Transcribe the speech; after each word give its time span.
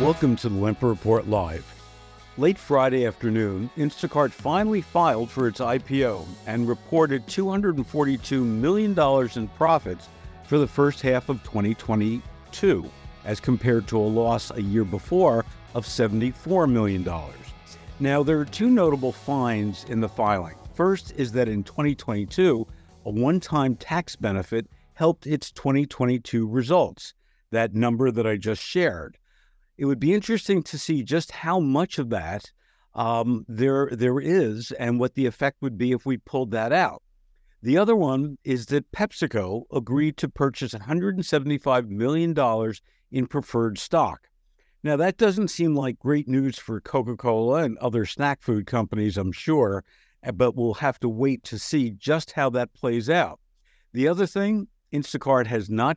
Welcome 0.00 0.34
to 0.36 0.48
the 0.48 0.56
Lempert 0.56 0.88
Report 0.88 1.28
Live. 1.28 1.66
Late 2.38 2.56
Friday 2.56 3.04
afternoon, 3.04 3.68
Instacart 3.76 4.30
finally 4.30 4.80
filed 4.80 5.30
for 5.30 5.46
its 5.46 5.60
IPO 5.60 6.26
and 6.46 6.66
reported 6.66 7.26
$242 7.26 8.42
million 8.42 8.98
in 9.36 9.48
profits 9.48 10.08
for 10.44 10.56
the 10.56 10.66
first 10.66 11.02
half 11.02 11.28
of 11.28 11.42
2022, 11.42 12.90
as 13.26 13.40
compared 13.40 13.86
to 13.88 13.98
a 13.98 14.00
loss 14.00 14.50
a 14.52 14.62
year 14.62 14.86
before 14.86 15.44
of 15.74 15.84
$74 15.84 16.72
million. 16.72 17.06
Now, 18.00 18.22
there 18.22 18.40
are 18.40 18.46
two 18.46 18.70
notable 18.70 19.12
finds 19.12 19.84
in 19.84 20.00
the 20.00 20.08
filing. 20.08 20.56
First 20.72 21.12
is 21.18 21.30
that 21.32 21.46
in 21.46 21.62
2022, 21.62 22.66
a 23.04 23.10
one 23.10 23.38
time 23.38 23.76
tax 23.76 24.16
benefit 24.16 24.66
helped 24.94 25.26
its 25.26 25.52
2022 25.52 26.48
results, 26.48 27.12
that 27.50 27.74
number 27.74 28.10
that 28.10 28.26
I 28.26 28.38
just 28.38 28.62
shared 28.62 29.18
it 29.80 29.86
would 29.86 29.98
be 29.98 30.12
interesting 30.12 30.62
to 30.62 30.78
see 30.78 31.02
just 31.02 31.30
how 31.30 31.58
much 31.58 31.98
of 31.98 32.10
that 32.10 32.52
um, 32.94 33.46
there 33.48 33.88
there 33.90 34.20
is 34.20 34.72
and 34.72 35.00
what 35.00 35.14
the 35.14 35.24
effect 35.24 35.62
would 35.62 35.78
be 35.78 35.92
if 35.92 36.04
we 36.04 36.18
pulled 36.18 36.50
that 36.50 36.70
out. 36.70 37.02
The 37.62 37.78
other 37.78 37.96
one 37.96 38.36
is 38.44 38.66
that 38.66 38.92
PepsiCo 38.92 39.62
agreed 39.72 40.18
to 40.18 40.28
purchase 40.28 40.74
$175 40.74 41.88
million 41.88 42.74
in 43.10 43.26
preferred 43.26 43.78
stock. 43.78 44.28
Now, 44.82 44.96
that 44.96 45.16
doesn't 45.16 45.48
seem 45.48 45.74
like 45.74 45.98
great 45.98 46.28
news 46.28 46.58
for 46.58 46.82
Coca 46.82 47.16
Cola 47.16 47.62
and 47.62 47.78
other 47.78 48.04
snack 48.04 48.42
food 48.42 48.66
companies, 48.66 49.16
I'm 49.16 49.32
sure, 49.32 49.82
eh, 50.22 50.30
but 50.30 50.56
we'll 50.56 50.74
have 50.74 51.00
to 51.00 51.08
wait 51.08 51.42
to 51.44 51.58
see 51.58 51.90
just 51.92 52.32
how 52.32 52.50
that 52.50 52.74
plays 52.74 53.08
out. 53.08 53.40
The 53.94 54.08
other 54.08 54.26
thing, 54.26 54.68
Instacart 54.92 55.46
has 55.46 55.70
not 55.70 55.96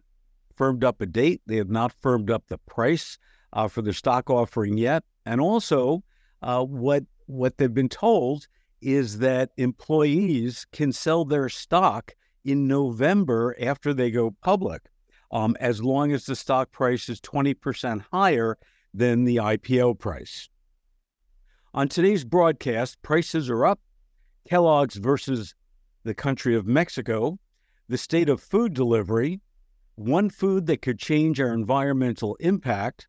firmed 0.55 0.85
up 0.85 1.02
a 1.02 1.05
date, 1.05 1.41
they 1.45 1.57
have 1.57 1.69
not 1.69 1.93
firmed 2.02 2.31
up 2.31 2.43
the 2.47 2.59
price 2.59 3.17
uh, 3.53 3.67
for 3.67 3.81
the 3.81 3.93
stock 3.93 4.29
offering 4.29 4.77
yet. 4.77 5.03
And 5.25 5.39
also, 5.39 6.03
uh, 6.41 6.63
what 6.63 7.03
what 7.27 7.57
they've 7.57 7.73
been 7.73 7.89
told 7.89 8.47
is 8.81 9.19
that 9.19 9.51
employees 9.55 10.65
can 10.73 10.91
sell 10.91 11.23
their 11.23 11.47
stock 11.47 12.13
in 12.43 12.67
November 12.67 13.55
after 13.61 13.93
they 13.93 14.11
go 14.11 14.35
public, 14.43 14.89
um, 15.31 15.55
as 15.61 15.81
long 15.81 16.11
as 16.11 16.25
the 16.25 16.35
stock 16.35 16.69
price 16.71 17.07
is 17.07 17.21
20% 17.21 18.03
higher 18.11 18.57
than 18.93 19.23
the 19.23 19.37
IPO 19.37 19.97
price. 19.99 20.49
On 21.73 21.87
today's 21.87 22.25
broadcast, 22.25 23.01
prices 23.01 23.49
are 23.49 23.65
up. 23.65 23.79
Kellogg's 24.47 24.97
versus 24.97 25.55
the 26.03 26.13
country 26.13 26.55
of 26.55 26.67
Mexico, 26.67 27.39
the 27.87 27.97
state 27.97 28.27
of 28.27 28.41
food 28.41 28.73
delivery, 28.73 29.39
one 29.95 30.29
food 30.29 30.65
that 30.67 30.81
could 30.81 30.99
change 30.99 31.39
our 31.39 31.53
environmental 31.53 32.35
impact, 32.41 33.07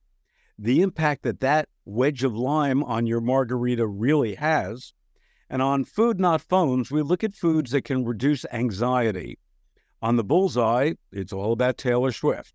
the 0.59 0.83
impact 0.83 1.23
that 1.23 1.41
that 1.41 1.69
wedge 1.85 2.25
of 2.25 2.37
lime 2.37 2.83
on 2.85 3.07
your 3.07 3.21
margarita 3.21 3.87
really 3.87 4.35
has. 4.35 4.93
And 5.51 5.61
on 5.61 5.85
Food 5.85 6.19
Not 6.19 6.41
Phones, 6.41 6.91
we 6.91 7.03
look 7.03 7.23
at 7.23 7.35
foods 7.35 7.73
that 7.73 7.83
can 7.83 8.05
reduce 8.05 8.45
anxiety. 8.53 9.39
On 10.01 10.17
the 10.17 10.25
bullseye, 10.25 10.93
it's 11.13 11.33
all 11.33 11.53
about 11.53 11.79
Taylor 11.79 12.13
Swift. 12.13 12.55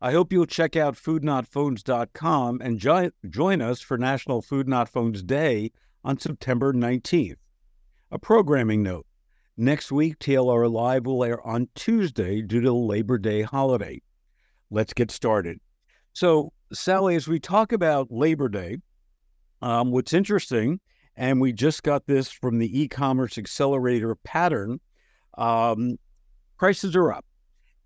I 0.00 0.12
hope 0.12 0.32
you'll 0.32 0.46
check 0.46 0.76
out 0.76 0.94
foodnotphones.com 0.94 2.60
and 2.62 2.78
jo- 2.78 3.10
join 3.28 3.62
us 3.62 3.80
for 3.80 3.96
National 3.96 4.42
Food 4.42 4.68
Not 4.68 4.88
Phones 4.88 5.22
Day 5.22 5.72
on 6.04 6.18
September 6.18 6.72
19th. 6.72 7.38
A 8.10 8.18
programming 8.18 8.82
note 8.82 9.06
next 9.56 9.90
week, 9.90 10.18
TLR 10.18 10.70
Live 10.70 11.06
will 11.06 11.24
air 11.24 11.44
on 11.46 11.68
Tuesday 11.74 12.42
due 12.42 12.60
to 12.60 12.68
the 12.68 12.74
Labor 12.74 13.18
Day 13.18 13.42
holiday. 13.42 14.02
Let's 14.70 14.92
get 14.92 15.10
started. 15.10 15.60
So, 16.12 16.52
Sally, 16.72 17.14
as 17.14 17.28
we 17.28 17.38
talk 17.38 17.72
about 17.72 18.10
Labor 18.10 18.48
Day, 18.48 18.78
um, 19.62 19.92
what's 19.92 20.12
interesting, 20.12 20.80
and 21.16 21.40
we 21.40 21.52
just 21.52 21.82
got 21.82 22.06
this 22.06 22.30
from 22.30 22.58
the 22.58 22.80
e 22.80 22.88
commerce 22.88 23.38
accelerator 23.38 24.16
pattern, 24.16 24.80
um, 25.38 25.96
prices 26.58 26.96
are 26.96 27.12
up. 27.12 27.24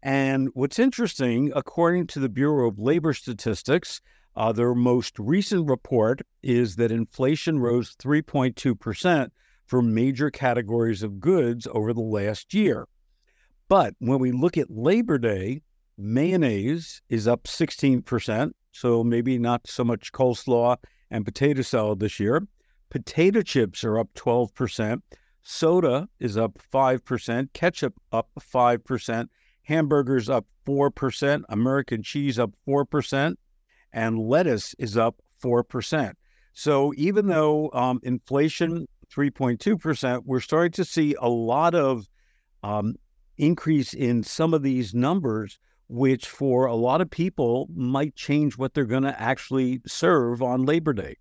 And 0.03 0.49
what's 0.55 0.79
interesting, 0.79 1.53
according 1.55 2.07
to 2.09 2.21
the 2.21 2.31
Bureau 2.31 2.69
of 2.69 2.79
Labor 2.79 3.13
Statistics, 3.13 4.01
uh, 4.35 4.53
their 4.53 4.75
most 4.75 5.19
recent 5.19 5.69
report 5.69 6.23
is 6.43 6.77
that 6.77 6.91
inflation 6.91 7.59
rose 7.59 7.95
3.2% 7.97 9.29
for 9.67 9.83
major 9.83 10.31
categories 10.31 11.03
of 11.03 11.21
goods 11.21 11.69
over 11.73 11.93
the 11.93 12.01
last 12.01 12.55
year. 12.55 12.89
But 13.69 13.95
when 13.99 14.19
we 14.21 14.33
look 14.33 14.57
at 14.57 14.71
Labor 14.71 15.19
Day, 15.19 15.63
Mayonnaise 15.99 17.03
is 17.11 17.29
up 17.29 17.45
16%, 17.45 18.53
so 18.73 19.05
maybe 19.05 19.39
not 19.39 19.67
so 19.67 19.85
much 19.85 20.13
coleslaw 20.13 20.77
and 21.11 21.25
potato 21.25 21.63
salad 21.63 22.01
this 22.01 22.21
year. 22.21 22.47
Potato 22.91 23.43
chips 23.43 23.85
are 23.85 23.99
up 23.99 24.09
12%. 24.15 25.01
Soda 25.43 26.09
is 26.19 26.37
up 26.37 26.59
5%. 26.73 27.53
Ketchup 27.53 27.95
up 28.13 28.29
5%. 28.39 29.29
Hamburgers 29.63 30.29
up 30.29 30.47
4%. 30.67 31.43
American 31.49 32.03
cheese 32.03 32.39
up 32.39 32.51
4%. 32.67 33.35
And 33.93 34.19
lettuce 34.19 34.75
is 34.79 34.97
up 34.97 35.17
4%. 35.43 36.13
So 36.53 36.93
even 36.97 37.29
though 37.29 37.71
um, 37.73 38.01
inflation 38.03 38.87
3.2%, 39.13 40.23
we're 40.25 40.41
starting 40.41 40.73
to 40.73 40.85
see 40.85 41.15
a 41.21 41.29
lot 41.29 41.75
of 41.75 42.09
um, 42.63 42.95
increase 43.39 43.95
in 43.95 44.23
some 44.23 44.53
of 44.53 44.63
these 44.63 44.95
numbers 44.95 45.59
which 45.91 46.29
for 46.29 46.67
a 46.67 46.75
lot 46.75 47.01
of 47.01 47.11
people 47.11 47.69
might 47.75 48.15
change 48.15 48.57
what 48.57 48.75
they're 48.75 48.85
going 48.85 49.03
to 49.03 49.21
actually 49.21 49.81
serve 49.87 50.41
on 50.41 50.65
Labor 50.65 50.93
Day. 50.93 51.17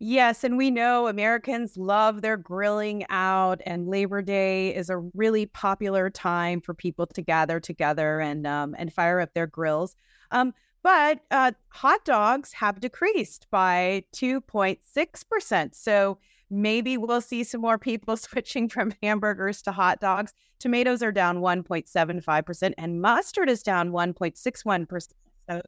Yes, 0.00 0.44
and 0.44 0.56
we 0.56 0.70
know 0.70 1.08
Americans 1.08 1.76
love 1.76 2.22
their 2.22 2.36
grilling 2.36 3.04
out, 3.10 3.60
and 3.66 3.88
Labor 3.88 4.22
Day 4.22 4.74
is 4.74 4.88
a 4.88 4.98
really 5.14 5.44
popular 5.46 6.08
time 6.08 6.60
for 6.60 6.72
people 6.72 7.06
to 7.08 7.20
gather 7.20 7.60
together 7.60 8.20
and 8.20 8.46
um, 8.46 8.74
and 8.78 8.92
fire 8.92 9.20
up 9.20 9.34
their 9.34 9.48
grills. 9.48 9.94
Um, 10.30 10.54
but 10.82 11.20
uh, 11.30 11.52
hot 11.70 12.04
dogs 12.04 12.52
have 12.52 12.80
decreased 12.80 13.48
by 13.50 14.04
two 14.12 14.40
point 14.40 14.78
six 14.84 15.22
percent. 15.22 15.74
So 15.74 16.18
Maybe 16.50 16.96
we'll 16.96 17.20
see 17.20 17.44
some 17.44 17.60
more 17.60 17.78
people 17.78 18.16
switching 18.16 18.68
from 18.68 18.92
hamburgers 19.02 19.62
to 19.62 19.72
hot 19.72 20.00
dogs. 20.00 20.32
Tomatoes 20.58 21.02
are 21.02 21.12
down 21.12 21.38
1.75% 21.38 22.74
and 22.76 23.00
mustard 23.00 23.48
is 23.48 23.62
down 23.62 23.90
1.61%. 23.90 25.08
So 25.48 25.62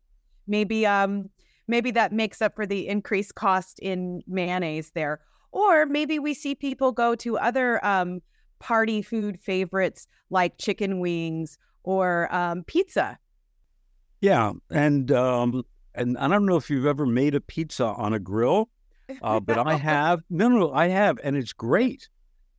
maybe 0.46 0.84
um 0.86 1.30
maybe 1.68 1.90
that 1.92 2.12
makes 2.12 2.42
up 2.42 2.56
for 2.56 2.66
the 2.66 2.88
increased 2.88 3.34
cost 3.36 3.78
in 3.78 4.22
mayonnaise 4.26 4.90
there. 4.94 5.20
Or 5.52 5.86
maybe 5.86 6.18
we 6.18 6.34
see 6.34 6.54
people 6.54 6.92
go 6.92 7.14
to 7.16 7.38
other 7.38 7.84
um, 7.84 8.20
party 8.58 9.02
food 9.02 9.40
favorites 9.40 10.06
like 10.28 10.58
chicken 10.58 11.00
wings 11.00 11.58
or 11.82 12.32
um, 12.34 12.64
pizza. 12.64 13.18
Yeah, 14.20 14.52
and 14.70 15.10
um, 15.12 15.62
and 15.94 16.18
I 16.18 16.28
don't 16.28 16.44
know 16.44 16.56
if 16.56 16.68
you've 16.68 16.86
ever 16.86 17.06
made 17.06 17.34
a 17.34 17.40
pizza 17.40 17.86
on 17.86 18.12
a 18.12 18.18
grill, 18.18 18.68
uh, 19.22 19.40
but 19.40 19.58
I 19.58 19.74
have. 19.74 20.20
No, 20.30 20.48
no, 20.48 20.72
I 20.72 20.88
have, 20.88 21.18
and 21.22 21.36
it's 21.36 21.52
great. 21.52 22.08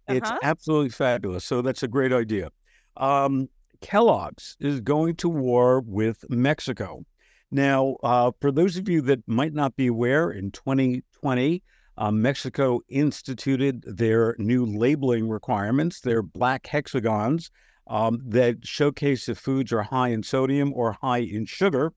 It's 0.08 0.30
uh-huh. 0.30 0.40
absolutely 0.44 0.90
fabulous. 0.90 1.46
So 1.46 1.62
that's 1.62 1.84
a 1.84 1.88
great 1.88 2.12
idea. 2.12 2.50
Um, 2.98 3.48
Kellogg's 3.82 4.58
is 4.60 4.80
going 4.80 5.16
to 5.18 5.30
war 5.30 5.82
with 5.82 6.24
Mexico. 6.30 7.06
Now, 7.52 7.98
uh, 8.04 8.32
for 8.40 8.52
those 8.52 8.78
of 8.78 8.88
you 8.88 9.02
that 9.04 9.28
might 9.28 9.54
not 9.54 9.76
be 9.76 9.88
aware, 9.88 10.32
in 10.32 10.52
2020, 10.52 11.64
uh, 11.98 12.12
Mexico 12.12 12.80
instituted 12.88 13.84
their 13.86 14.36
new 14.38 14.66
labeling 14.66 15.28
requirements, 15.28 16.00
their 16.00 16.22
black 16.22 16.66
hexagons 16.66 17.52
um, 17.88 18.22
that 18.26 18.66
showcase 18.66 19.28
if 19.28 19.38
foods 19.38 19.74
are 19.74 19.84
high 19.84 20.10
in 20.10 20.24
sodium 20.24 20.72
or 20.74 20.94
high 21.02 21.20
in 21.20 21.46
sugar. 21.46 21.94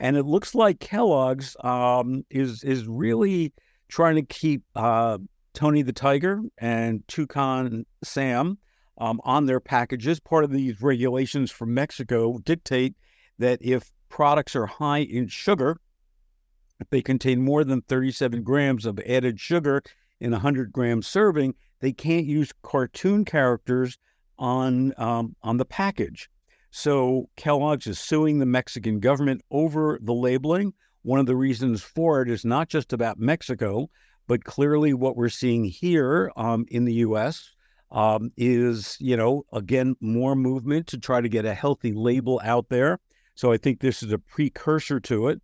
And 0.00 0.16
it 0.16 0.24
looks 0.24 0.54
like 0.54 0.80
Kellogg's 0.80 1.56
um, 1.62 2.24
is 2.30 2.62
is 2.64 2.86
really 2.86 3.52
trying 3.88 4.16
to 4.16 4.22
keep 4.22 4.62
uh, 4.76 5.18
Tony 5.54 5.82
the 5.82 5.92
Tiger 5.92 6.40
and 6.58 7.06
Toucan 7.08 7.84
Sam 8.04 8.58
um, 8.98 9.20
on 9.24 9.46
their 9.46 9.60
packages. 9.60 10.20
Part 10.20 10.44
of 10.44 10.50
these 10.50 10.80
regulations 10.80 11.50
from 11.50 11.74
Mexico 11.74 12.38
dictate 12.38 12.94
that 13.38 13.58
if 13.60 13.90
products 14.08 14.54
are 14.54 14.66
high 14.66 14.98
in 14.98 15.28
sugar, 15.28 15.80
if 16.80 16.88
they 16.90 17.02
contain 17.02 17.42
more 17.42 17.64
than 17.64 17.82
37 17.82 18.42
grams 18.42 18.86
of 18.86 19.00
added 19.00 19.40
sugar 19.40 19.82
in 20.20 20.32
a 20.32 20.36
100 20.36 20.72
gram 20.72 21.02
serving, 21.02 21.54
they 21.80 21.92
can't 21.92 22.26
use 22.26 22.52
cartoon 22.62 23.24
characters 23.24 23.98
on 24.38 24.92
um, 24.96 25.34
on 25.42 25.56
the 25.56 25.64
package. 25.64 26.30
So 26.70 27.28
Kellogg's 27.36 27.86
is 27.86 27.98
suing 27.98 28.38
the 28.38 28.46
Mexican 28.46 29.00
government 29.00 29.42
over 29.50 29.98
the 30.02 30.12
labeling. 30.12 30.74
One 31.02 31.20
of 31.20 31.26
the 31.26 31.36
reasons 31.36 31.82
for 31.82 32.22
it 32.22 32.28
is 32.28 32.44
not 32.44 32.68
just 32.68 32.92
about 32.92 33.18
Mexico, 33.18 33.88
but 34.26 34.44
clearly 34.44 34.92
what 34.92 35.16
we're 35.16 35.30
seeing 35.30 35.64
here 35.64 36.30
um, 36.36 36.66
in 36.68 36.84
the 36.84 36.94
U.S. 36.94 37.50
Um, 37.90 38.30
is, 38.36 38.96
you 39.00 39.16
know, 39.16 39.44
again, 39.52 39.96
more 40.00 40.36
movement 40.36 40.86
to 40.88 40.98
try 40.98 41.20
to 41.20 41.28
get 41.28 41.46
a 41.46 41.54
healthy 41.54 41.92
label 41.92 42.40
out 42.44 42.68
there. 42.68 42.98
So 43.34 43.52
I 43.52 43.56
think 43.56 43.80
this 43.80 44.02
is 44.02 44.12
a 44.12 44.18
precursor 44.18 45.00
to 45.00 45.28
it. 45.28 45.40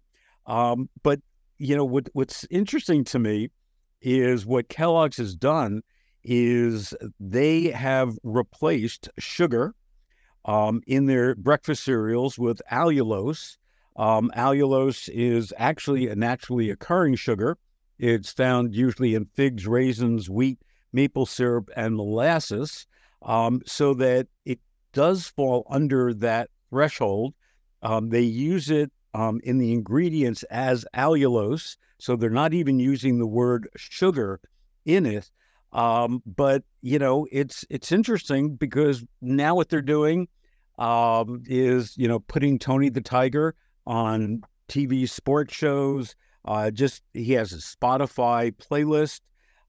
Um, 0.47 0.91
but 1.03 1.21
you 1.59 1.75
know 1.75 1.85
what? 1.85 2.09
What's 2.13 2.47
interesting 2.51 3.05
to 3.05 3.19
me 3.19 3.49
is 4.03 4.45
what 4.45 4.69
Kellogg's 4.69 5.17
has 5.17 5.35
done 5.35 5.81
is 6.23 6.95
they 7.19 7.69
have 7.69 8.19
replaced 8.23 9.09
sugar 9.19 9.75
um, 10.45 10.83
in 10.87 11.07
their 11.07 11.35
breakfast 11.35 11.85
cereals 11.85 12.39
with 12.39 12.61
allulose. 12.71 13.57
Um, 13.97 14.31
allulose 14.37 15.09
is 15.13 15.53
actually 15.57 16.09
a 16.09 16.17
naturally 16.17 16.71
occurring 16.71 17.15
sugar. 17.15 17.57
It's 17.99 18.33
found 18.33 18.75
usually 18.75 19.15
in 19.15 19.27
figs, 19.27 19.67
raisins, 19.67 20.29
wheat, 20.29 20.59
maple 20.93 21.27
syrup, 21.27 21.71
and 21.77 21.97
molasses, 21.97 22.87
um, 23.23 23.63
so 23.67 23.95
that 23.95 24.27
it 24.45 24.61
does 24.93 25.29
fall 25.29 25.67
under 25.71 26.13
that 26.15 26.51
threshold. 26.71 27.35
Um, 27.83 28.09
they 28.09 28.23
use 28.23 28.71
it 28.71 28.91
um, 29.15 29.41
in 29.45 29.59
the 29.59 29.73
ingredients 29.73 30.43
as 30.45 30.85
allulose, 30.95 31.77
so 31.99 32.17
they're 32.17 32.31
not 32.31 32.53
even 32.53 32.81
using 32.81 33.19
the 33.19 33.27
word 33.27 33.69
sugar 33.77 34.41
in 34.85 35.07
it. 35.07 35.31
Um, 35.75 36.23
but 36.25 36.63
you 36.83 36.99
know, 36.99 37.27
it's 37.33 37.65
it's 37.69 37.93
interesting 37.93 38.55
because 38.55 39.05
now 39.21 39.57
what 39.57 39.69
they're 39.69 39.83
doing 39.83 40.29
um, 40.79 41.43
is 41.47 41.97
you 41.97 42.09
know 42.09 42.21
putting 42.21 42.59
Tony 42.59 42.89
the 42.89 43.01
Tiger 43.01 43.55
on 43.87 44.43
TV 44.69 45.09
sports 45.09 45.55
shows. 45.55 46.15
Uh, 46.45 46.71
just 46.71 47.03
he 47.13 47.33
has 47.33 47.53
a 47.53 47.57
Spotify 47.57 48.53
playlist. 48.53 49.21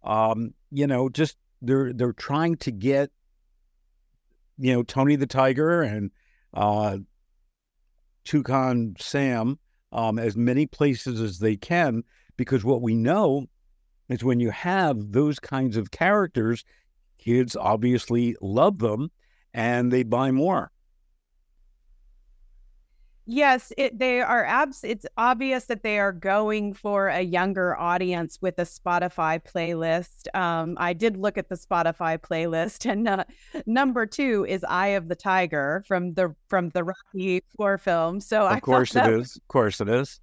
Um, 0.04 0.54
you 0.72 0.86
know, 0.86 1.10
just 1.10 1.38
they're 1.62 1.92
they're 1.92 2.14
trying 2.14 2.58
to 2.58 2.72
get 2.72 3.10
you 4.58 4.74
know 4.74 4.84
Tony 4.84 5.16
the 5.16 5.26
Tiger 5.26 5.82
and 5.82 6.12
uh, 6.54 6.98
Toucan 8.26 8.96
Sam 9.00 9.58
um, 9.92 10.20
as 10.20 10.38
many 10.38 10.68
places 10.68 11.20
as 11.20 11.40
they 11.40 11.56
can 11.56 12.04
because 12.38 12.64
what 12.64 12.82
we 12.82 12.94
know 12.94 13.48
is 14.10 14.24
when 14.24 14.40
you 14.40 14.52
have 14.52 15.12
those 15.12 15.40
kinds 15.40 15.78
of 15.78 15.92
characters, 15.92 16.64
kids 17.18 17.56
obviously 17.56 18.36
love 18.42 18.80
them 18.80 19.12
and 19.54 19.92
they 19.92 20.04
buy 20.04 20.32
more. 20.32 20.72
Yes, 23.28 23.74
it, 23.76 23.98
they 23.98 24.22
are 24.22 24.46
abs. 24.46 24.84
It's 24.84 25.06
obvious 25.18 25.66
that 25.66 25.82
they 25.82 25.98
are 25.98 26.12
going 26.12 26.74
for 26.74 27.08
a 27.08 27.22
younger 27.22 27.76
audience 27.76 28.38
with 28.40 28.60
a 28.60 28.64
Spotify 28.64 29.42
playlist. 29.44 30.28
Um, 30.38 30.78
I 30.80 30.94
did 30.94 31.18
look 31.18 31.36
at 31.36 31.50
the 31.50 31.56
Spotify 31.56 32.20
playlist, 32.20 32.88
and 32.90 33.08
uh, 33.08 33.24
number 33.66 34.06
two 34.06 34.46
is 34.48 34.64
"Eye 34.70 34.90
of 34.90 35.08
the 35.08 35.16
Tiger" 35.16 35.84
from 35.88 36.14
the 36.14 36.36
from 36.50 36.70
the 36.70 36.84
Rocky 36.84 37.42
Four 37.58 37.80
film. 37.80 38.20
So 38.20 38.46
of 38.46 38.52
I 38.52 38.60
course 38.60 38.96
it 38.96 39.08
is. 39.08 39.38
Of 39.38 39.48
course 39.48 39.82
it 39.82 39.90
is. 39.90 40.20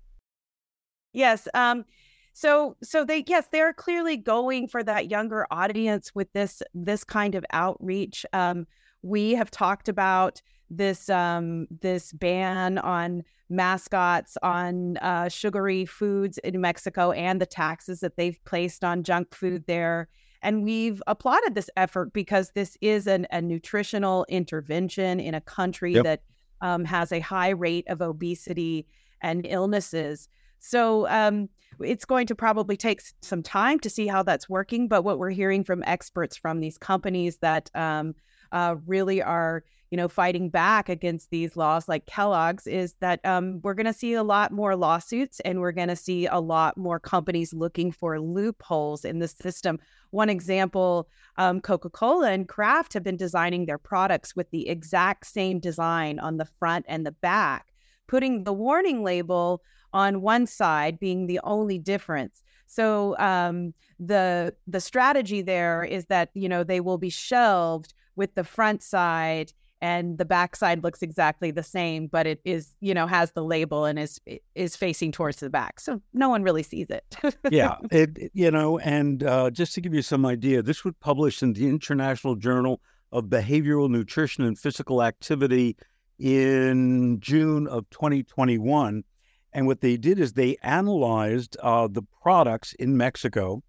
Yes. 1.12 1.49
Um. 1.55 1.84
So 2.32 2.76
so 2.82 3.05
they 3.05 3.25
yes 3.26 3.46
they're 3.52 3.73
clearly 3.73 4.17
going 4.17 4.69
for 4.69 4.82
that 4.84 5.11
younger 5.11 5.46
audience 5.50 6.14
with 6.14 6.32
this 6.32 6.62
this 6.75 7.05
kind 7.05 7.34
of 7.34 7.44
outreach. 7.52 8.26
Um. 8.32 8.67
We 9.05 9.32
have 9.32 9.50
talked 9.50 9.88
about 9.88 10.40
this 10.70 11.11
um, 11.11 11.67
this 11.81 12.12
ban 12.12 12.79
on 12.79 13.25
mascots 13.50 14.38
on 14.44 14.96
uh, 14.99 15.29
sugary 15.29 15.84
foods 15.84 16.38
in 16.38 16.61
Mexico 16.61 17.11
and 17.11 17.40
the 17.40 17.46
taxes 17.46 17.99
that 17.99 18.17
they've 18.17 18.38
placed 18.44 18.84
on 18.84 19.02
junk 19.02 19.34
food 19.34 19.64
there. 19.67 20.08
And 20.40 20.62
we've 20.62 21.02
applauded 21.08 21.56
this 21.56 21.69
effort 21.76 22.12
because 22.12 22.52
this 22.55 22.79
is 22.81 23.08
an, 23.08 23.26
a 23.32 23.43
nutritional 23.43 24.25
intervention 24.29 25.19
in 25.19 25.34
a 25.34 25.40
country 25.40 25.94
yep. 25.94 26.05
that 26.05 26.23
um, 26.61 26.84
has 26.84 27.11
a 27.11 27.19
high 27.19 27.50
rate 27.50 27.88
of 27.88 28.00
obesity 28.00 28.87
and 29.20 29.44
illnesses. 29.49 30.29
So 30.64 31.09
um, 31.09 31.49
it's 31.81 32.05
going 32.05 32.26
to 32.29 32.35
probably 32.35 32.76
take 32.76 33.03
some 33.20 33.43
time 33.43 33.81
to 33.81 33.91
see 33.91 34.06
how 34.06 34.23
that's 34.23 34.49
working. 34.49 34.88
But 34.88 35.03
what 35.03 35.19
we're 35.19 35.31
hearing 35.31 35.64
from 35.64 35.82
experts 35.85 36.37
from 36.37 36.61
these 36.61 36.79
companies 36.79 37.38
that 37.38 37.70
um, 37.75 38.14
uh, 38.53 38.76
really 38.87 39.20
are 39.20 39.64
you 39.93 39.99
know, 39.99 40.09
fighting 40.09 40.49
back 40.49 40.88
against 40.88 41.29
these 41.29 41.55
laws 41.55 41.87
like 41.87 42.06
Kellogg's 42.06 42.67
is 42.67 42.94
that 43.00 43.20
um, 43.26 43.61
we're 43.62 43.75
going 43.75 43.85
to 43.85 43.93
see 43.93 44.14
a 44.14 44.23
lot 44.23 44.50
more 44.50 44.75
lawsuits 44.75 45.38
and 45.41 45.61
we're 45.61 45.70
going 45.70 45.88
to 45.88 45.97
see 45.97 46.25
a 46.25 46.38
lot 46.38 46.79
more 46.79 46.99
companies 46.99 47.53
looking 47.53 47.93
for 47.93 48.19
loopholes 48.19 49.05
in 49.05 49.19
the 49.19 49.29
system. 49.29 49.79
One 50.11 50.31
example 50.31 51.11
um, 51.37 51.61
Coca 51.61 51.91
Cola 51.91 52.31
and 52.31 52.49
Kraft 52.49 52.94
have 52.94 53.03
been 53.03 53.19
designing 53.19 53.67
their 53.67 53.76
products 53.76 54.35
with 54.35 54.50
the 54.50 54.67
exact 54.67 55.26
same 55.26 55.61
design 55.61 56.19
on 56.19 56.38
the 56.38 56.49
front 56.58 56.87
and 56.88 57.05
the 57.05 57.12
back, 57.12 57.67
putting 58.08 58.44
the 58.44 58.55
warning 58.55 59.05
label 59.05 59.61
on 59.93 60.23
one 60.23 60.47
side 60.47 60.99
being 60.99 61.27
the 61.27 61.41
only 61.44 61.79
difference. 61.79 62.43
So 62.67 63.17
um, 63.19 63.75
the 63.99 64.55
the 64.67 64.81
strategy 64.81 65.43
there 65.43 65.85
is 65.85 66.06
that 66.06 66.31
you 66.35 66.49
know 66.49 66.65
they 66.65 66.81
will 66.81 66.99
be 66.99 67.11
shelved 67.11 67.94
with 68.17 68.35
the 68.35 68.44
front 68.44 68.83
side 68.83 69.53
and 69.83 70.17
the 70.17 70.25
back 70.25 70.55
side 70.55 70.85
looks 70.85 71.03
exactly 71.03 71.50
the 71.50 71.65
same, 71.65 72.06
but 72.06 72.25
it 72.25 72.41
is, 72.44 72.77
you 72.81 72.94
know, 72.94 73.09
has 73.09 73.33
the 73.33 73.43
label 73.43 73.85
and 73.85 73.99
is 73.99 74.21
is 74.55 74.77
facing 74.77 75.11
towards 75.11 75.39
the 75.41 75.50
back, 75.50 75.81
so 75.81 76.00
no 76.15 76.29
one 76.29 76.44
really 76.44 76.62
sees 76.62 76.87
it. 76.89 77.05
yeah, 77.50 77.77
it 77.91 78.31
you 78.33 78.50
know, 78.50 78.79
and 78.79 79.25
uh, 79.25 79.50
just 79.50 79.75
to 79.75 79.81
give 79.81 79.93
you 79.93 80.00
some 80.00 80.25
idea, 80.25 80.62
this 80.62 80.85
was 80.85 80.94
published 81.00 81.43
in 81.43 81.53
the 81.53 81.69
International 81.69 82.37
Journal 82.37 82.81
of 83.11 83.25
Behavioral 83.25 83.91
Nutrition 83.91 84.44
and 84.44 84.56
Physical 84.56 85.03
Activity 85.03 85.77
in 86.21 87.19
June 87.19 87.67
of 87.67 87.91
2021, 87.91 89.03
and 89.52 89.66
what 89.66 89.81
they 89.81 89.96
did 89.96 90.19
is 90.19 90.32
they 90.32 90.56
analyzed 90.62 91.56
uh, 91.62 91.87
the 91.88 92.02
products 92.22 92.72
in 92.75 92.96
Mexico. 92.96 93.62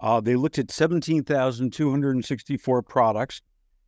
Uh, 0.00 0.20
they 0.20 0.36
looked 0.36 0.58
at 0.58 0.70
17,264 0.70 2.82
products 2.82 3.42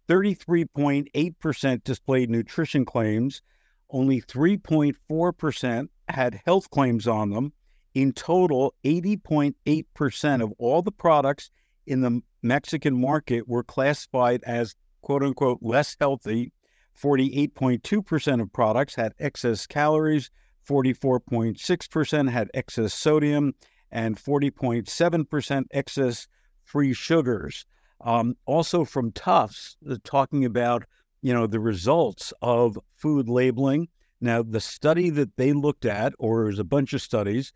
33.8% 0.08 1.84
displayed 1.84 2.30
nutrition 2.30 2.84
claims, 2.84 3.42
only 3.90 4.20
3.4% 4.20 5.88
had 6.08 6.40
health 6.44 6.70
claims 6.70 7.06
on 7.06 7.30
them. 7.30 7.52
In 7.94 8.12
total, 8.12 8.74
80.8% 8.84 10.42
of 10.42 10.52
all 10.58 10.82
the 10.82 10.92
products 10.92 11.50
in 11.86 12.00
the 12.00 12.20
Mexican 12.42 13.00
market 13.00 13.48
were 13.48 13.62
classified 13.62 14.42
as 14.44 14.74
quote 15.02 15.22
unquote 15.22 15.58
less 15.62 15.96
healthy. 16.00 16.52
48.2% 17.00 18.42
of 18.42 18.52
products 18.52 18.94
had 18.94 19.12
excess 19.18 19.66
calories, 19.66 20.31
44.6% 20.69 22.31
had 22.31 22.50
excess 22.54 22.94
sodium, 22.94 23.54
and 23.90 24.16
40.7% 24.16 25.64
excess 25.70 26.26
free 26.64 26.94
sugars. 26.94 27.66
Um, 28.00 28.36
also 28.46 28.84
from 28.84 29.12
Tufts, 29.12 29.76
talking 30.04 30.44
about 30.44 30.84
you 31.20 31.32
know 31.32 31.46
the 31.46 31.60
results 31.60 32.32
of 32.42 32.76
food 32.96 33.28
labeling. 33.28 33.88
Now, 34.20 34.42
the 34.42 34.60
study 34.60 35.10
that 35.10 35.36
they 35.36 35.52
looked 35.52 35.84
at, 35.84 36.12
or 36.19 36.44
was 36.44 36.58
a 36.58 36.64
bunch 36.64 36.92
of 36.92 37.02
studies, 37.02 37.52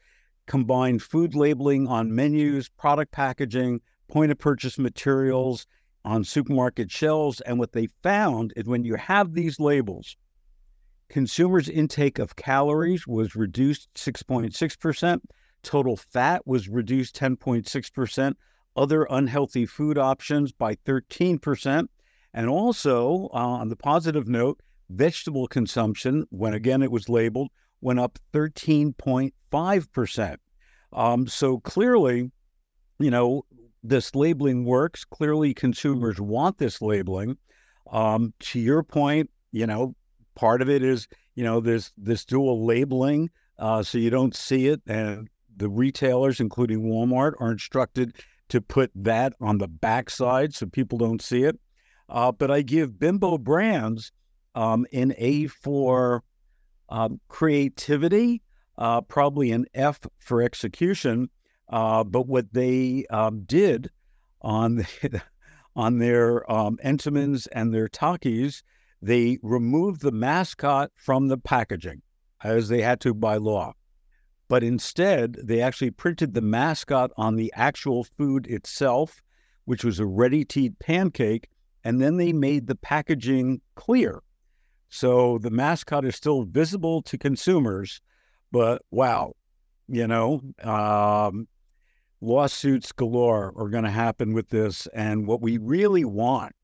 combined 0.47 1.03
food 1.03 1.35
labeling 1.35 1.87
on 1.87 2.15
menus, 2.15 2.69
product 2.69 3.13
packaging, 3.13 3.81
point 4.09 4.33
of 4.33 4.39
purchase 4.39 4.79
materials 4.79 5.67
on 6.05 6.25
supermarket 6.25 6.91
shelves. 6.91 7.41
And 7.41 7.59
what 7.59 7.73
they 7.73 7.89
found 8.03 8.53
is 8.57 8.67
when 8.67 8.85
you 8.85 8.95
have 8.95 9.35
these 9.35 9.61
labels, 9.61 10.17
consumers' 11.09 11.69
intake 11.69 12.19
of 12.19 12.37
calories 12.37 13.07
was 13.07 13.37
reduced 13.37 13.89
6.6%, 13.95 15.21
total 15.63 15.97
fat 15.97 16.47
was 16.47 16.69
reduced 16.69 17.17
10.6%, 17.17 18.35
other 18.77 19.07
unhealthy 19.11 19.67
food 19.67 19.99
options 19.99 20.53
by 20.53 20.75
13%. 20.75 21.87
And 22.35 22.49
also, 22.49 23.29
uh, 23.33 23.37
on 23.37 23.69
the 23.69 23.77
positive 23.77 24.29
note, 24.29 24.61
vegetable 24.91 25.49
consumption, 25.49 26.27
when 26.31 26.55
again 26.55 26.83
it 26.83 26.91
was 26.91 27.09
labeled, 27.09 27.49
went 27.81 27.99
up 27.99 28.19
13.5%. 28.33 30.37
Um, 30.93 31.27
so 31.27 31.59
clearly, 31.61 32.31
you 32.99 33.11
know, 33.11 33.45
this 33.83 34.15
labeling 34.15 34.65
works. 34.65 35.05
Clearly, 35.05 35.55
consumers 35.55 36.21
want 36.21 36.59
this 36.59 36.83
labeling. 36.83 37.39
Um, 37.91 38.35
to 38.41 38.59
your 38.59 38.83
point, 38.83 39.31
you 39.53 39.67
know, 39.67 39.95
part 40.37 40.63
of 40.63 40.71
it 40.71 40.85
is, 40.85 41.09
you 41.35 41.43
know, 41.43 41.61
there's 41.61 41.93
this 41.97 42.25
dual 42.25 42.65
labeling, 42.65 43.31
uh, 43.59 43.83
so 43.83 43.99
you 43.99 44.11
don't 44.11 44.37
see 44.37 44.69
it. 44.69 44.81
And 44.87 45.29
the 45.57 45.69
retailers, 45.69 46.39
including 46.39 46.83
Walmart, 46.83 47.33
are 47.41 47.51
instructed 47.51 48.15
to 48.51 48.61
put 48.61 48.93
that 48.95 49.33
on 49.41 49.59
the 49.59 49.67
backside 49.67 50.55
so 50.55 50.67
people 50.67 50.99
don't 50.99 51.21
see 51.21 51.43
it. 51.43 51.59
Uh, 52.09 52.31
but 52.31 52.51
I 52.51 52.63
give 52.63 52.99
Bimbo 52.99 53.39
Brands 53.39 54.13
um, 54.55 54.87
an 54.93 55.13
A 55.19 55.49
for 55.49 56.23
um, 56.89 57.21
creativity, 57.29 58.43
uh, 58.79 59.01
probably 59.01 59.51
an 59.51 59.67
F 59.75 60.01
for 60.19 60.43
execution. 60.43 61.29
Uh, 61.69 62.05
but 62.05 62.29
what 62.29 62.53
they 62.53 63.07
um, 63.11 63.43
did 63.43 63.91
on 64.41 64.77
the, 64.77 65.23
on 65.77 65.99
their 65.99 66.51
um, 66.51 66.79
and 66.83 67.01
their 67.01 67.89
Takis, 67.89 68.63
they 69.03 69.39
removed 69.43 70.01
the 70.01 70.13
mascot 70.13 70.91
from 70.97 71.29
the 71.29 71.39
packaging, 71.39 72.03
as 72.43 72.69
they 72.69 72.81
had 72.83 73.01
to 73.01 73.15
by 73.15 73.37
law. 73.37 73.73
but 74.49 74.63
instead 74.63 75.37
they 75.43 75.61
actually 75.61 75.91
printed 75.91 76.35
the 76.35 76.41
mascot 76.41 77.11
on 77.17 77.37
the 77.37 77.53
actual 77.57 78.05
food 78.05 78.47
itself, 78.47 79.23
which 79.65 79.85
was 79.85 79.99
a 79.99 80.07
ready 80.07 80.45
to 80.45 80.63
eat 80.63 80.79
pancake, 80.79 81.49
and 81.85 82.01
then 82.01 82.17
they 82.17 82.33
made 82.33 82.67
the 82.67 82.77
packaging 82.77 83.61
clear. 83.75 84.23
So 84.89 85.39
the 85.39 85.51
mascot 85.51 86.05
is 86.05 86.15
still 86.15 86.45
visible 86.45 87.03
to 87.03 87.19
consumers, 87.19 88.01
but 88.53 88.83
wow, 88.91 89.33
you 89.89 90.07
know, 90.07 90.41
um, 90.63 91.49
lawsuits 92.21 92.93
galore 92.93 93.53
are 93.57 93.69
going 93.69 93.85
to 93.85 93.91
happen 93.91 94.33
with 94.33 94.49
this. 94.49 94.87
And 94.95 95.27
what 95.27 95.43
we 95.43 95.59
really 95.59 96.05
want 96.05 96.55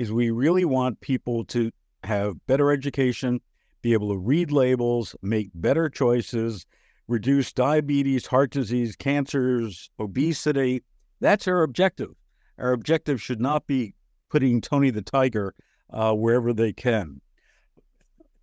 is 0.00 0.10
we 0.10 0.30
really 0.30 0.64
want 0.64 0.98
people 1.02 1.44
to 1.44 1.70
have 2.04 2.34
better 2.46 2.70
education, 2.70 3.38
be 3.82 3.92
able 3.92 4.08
to 4.08 4.16
read 4.16 4.50
labels, 4.50 5.14
make 5.20 5.50
better 5.54 5.90
choices, 5.90 6.64
reduce 7.06 7.52
diabetes, 7.52 8.24
heart 8.24 8.50
disease, 8.50 8.96
cancers, 8.96 9.90
obesity. 10.00 10.82
That's 11.20 11.46
our 11.46 11.62
objective. 11.62 12.12
Our 12.56 12.72
objective 12.72 13.20
should 13.20 13.42
not 13.42 13.66
be 13.66 13.92
putting 14.30 14.62
Tony 14.62 14.88
the 14.88 15.02
Tiger 15.02 15.54
uh, 15.92 16.14
wherever 16.14 16.54
they 16.54 16.72
can. 16.72 17.20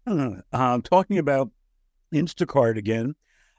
Uh, 0.53 0.79
talking 0.83 1.17
about 1.17 1.49
Instacart 2.13 2.77
again, 2.77 3.13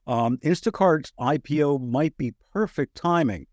um, 0.07 0.38
Instacart's 0.38 1.12
IPO 1.21 1.87
might 1.87 2.17
be 2.17 2.33
perfect 2.52 2.95
timing. 2.95 3.47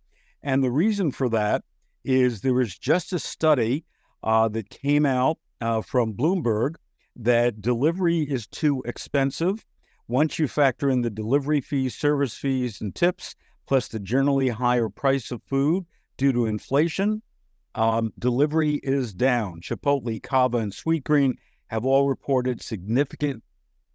And 0.44 0.64
the 0.64 0.72
reason 0.72 1.12
for 1.12 1.28
that 1.30 1.64
is 2.06 2.40
there 2.42 2.54
was 2.54 2.78
just 2.78 3.12
a 3.12 3.20
study 3.20 3.84
uh, 4.26 4.48
that 4.50 4.70
came 4.70 5.06
out 5.06 5.38
uh, 5.62 5.82
from 5.82 6.14
Bloomberg 6.14 6.76
that 7.16 7.62
delivery 7.62 8.22
is 8.22 8.48
too 8.48 8.84
expensive. 8.86 9.66
Once 10.08 10.38
you 10.38 10.48
factor 10.48 10.90
in 10.90 11.02
the 11.02 11.10
delivery 11.10 11.62
fees, 11.62 11.96
service 11.96 12.36
fees, 12.36 12.82
and 12.82 12.94
tips, 12.94 13.36
plus 13.66 13.88
the 13.88 14.00
generally 14.00 14.50
higher 14.50 14.90
price 14.90 15.32
of 15.32 15.42
food 15.44 15.86
due 16.18 16.34
to 16.34 16.46
inflation, 16.46 17.22
um, 17.76 18.12
delivery 18.20 18.80
is 18.84 19.14
down. 19.14 19.62
Chipotle, 19.62 20.22
Cava, 20.22 20.58
and 20.58 20.74
Sweetgreen 20.74 21.34
have 21.68 21.86
all 21.86 22.08
reported 22.08 22.62
significant 22.62 23.44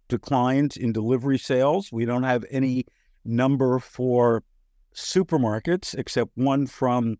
declines 0.07 0.75
in 0.75 0.91
delivery 0.91 1.37
sales. 1.37 1.91
We 1.91 2.05
don't 2.05 2.23
have 2.23 2.43
any 2.51 2.85
number 3.23 3.79
for 3.79 4.43
supermarkets 4.93 5.95
except 5.97 6.31
one 6.35 6.67
from 6.67 7.17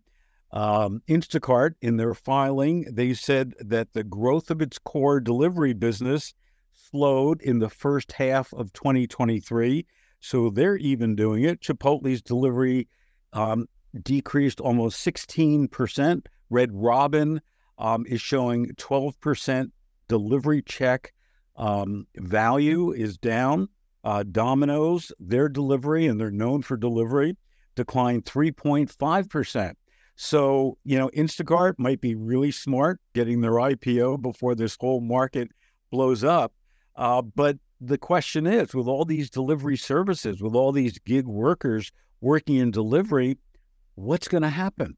um, 0.54 1.02
Instacart 1.08 1.76
in 1.82 1.98
their 1.98 2.14
filing. 2.14 2.86
They 2.92 3.14
said 3.14 3.54
that 3.60 3.94
the 3.94 4.04
growth 4.04 4.52
of 4.52 4.62
its 4.62 4.78
core 4.78 5.20
delivery 5.20 5.74
business 5.74 6.34
slowed 6.74 7.42
in 7.42 7.60
the 7.60 7.70
first 7.70 8.12
half 8.12 8.54
of 8.54 8.74
2023. 8.74 9.86
So 10.20 10.50
they're 10.50 10.78
even 10.78 11.16
doing 11.16 11.44
it. 11.44 11.62
Chipotle's 11.62 12.22
delivery 12.22 12.88
um, 13.34 13.68
decreased 14.04 14.60
almost 14.60 15.06
16%. 15.06 16.26
Red 16.50 16.70
Robin 16.74 17.42
um, 17.78 18.06
is 18.08 18.22
showing 18.22 18.68
12% 18.76 19.72
delivery 20.08 20.62
check 20.62 21.14
um, 21.56 22.08
value 22.16 22.92
is 22.92 23.18
down. 23.18 23.70
Uh, 24.04 24.24
Domino's, 24.24 25.12
their 25.20 25.48
delivery, 25.48 26.08
and 26.08 26.20
they're 26.20 26.32
known 26.32 26.64
for 26.64 26.76
delivery, 26.76 27.38
declined 27.76 28.26
3.5%. 28.26 29.74
So, 30.16 30.78
you 30.84 30.98
know, 30.98 31.10
Instacart 31.10 31.76
might 31.78 32.02
be 32.02 32.16
really 32.16 32.52
smart 32.52 33.00
getting 33.14 33.42
their 33.42 33.54
IPO 33.54 34.22
before 34.22 34.56
this 34.56 34.78
whole 34.80 35.02
market 35.02 35.50
blows 35.92 36.24
up. 36.24 36.54
Uh, 36.96 37.22
but 37.22 37.58
the 37.80 37.98
question 37.98 38.46
is 38.46 38.74
with 38.76 38.88
all 38.88 39.06
these 39.06 39.30
delivery 39.30 39.78
services, 39.78 40.42
with 40.42 40.54
all 40.54 40.72
these 40.72 41.00
gig 41.00 41.26
workers 41.26 41.92
working 42.22 42.58
in 42.58 42.72
delivery, 42.72 43.38
what's 43.96 44.28
going 44.28 44.44
to 44.44 44.50
happen? 44.50 44.96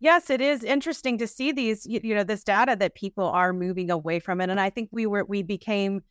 Yes, 0.00 0.30
it 0.30 0.40
is 0.40 0.64
interesting 0.64 1.18
to 1.18 1.28
see 1.28 1.52
these, 1.52 1.86
you 1.86 2.14
know, 2.14 2.24
this 2.24 2.42
data 2.42 2.74
that 2.80 2.96
people 2.96 3.24
are 3.24 3.52
moving 3.52 3.90
away 3.90 4.18
from 4.18 4.40
it. 4.40 4.50
And 4.50 4.58
I 4.58 4.68
think 4.68 4.88
we 4.90 5.06
were, 5.06 5.24
we 5.24 5.42
became 5.42 6.02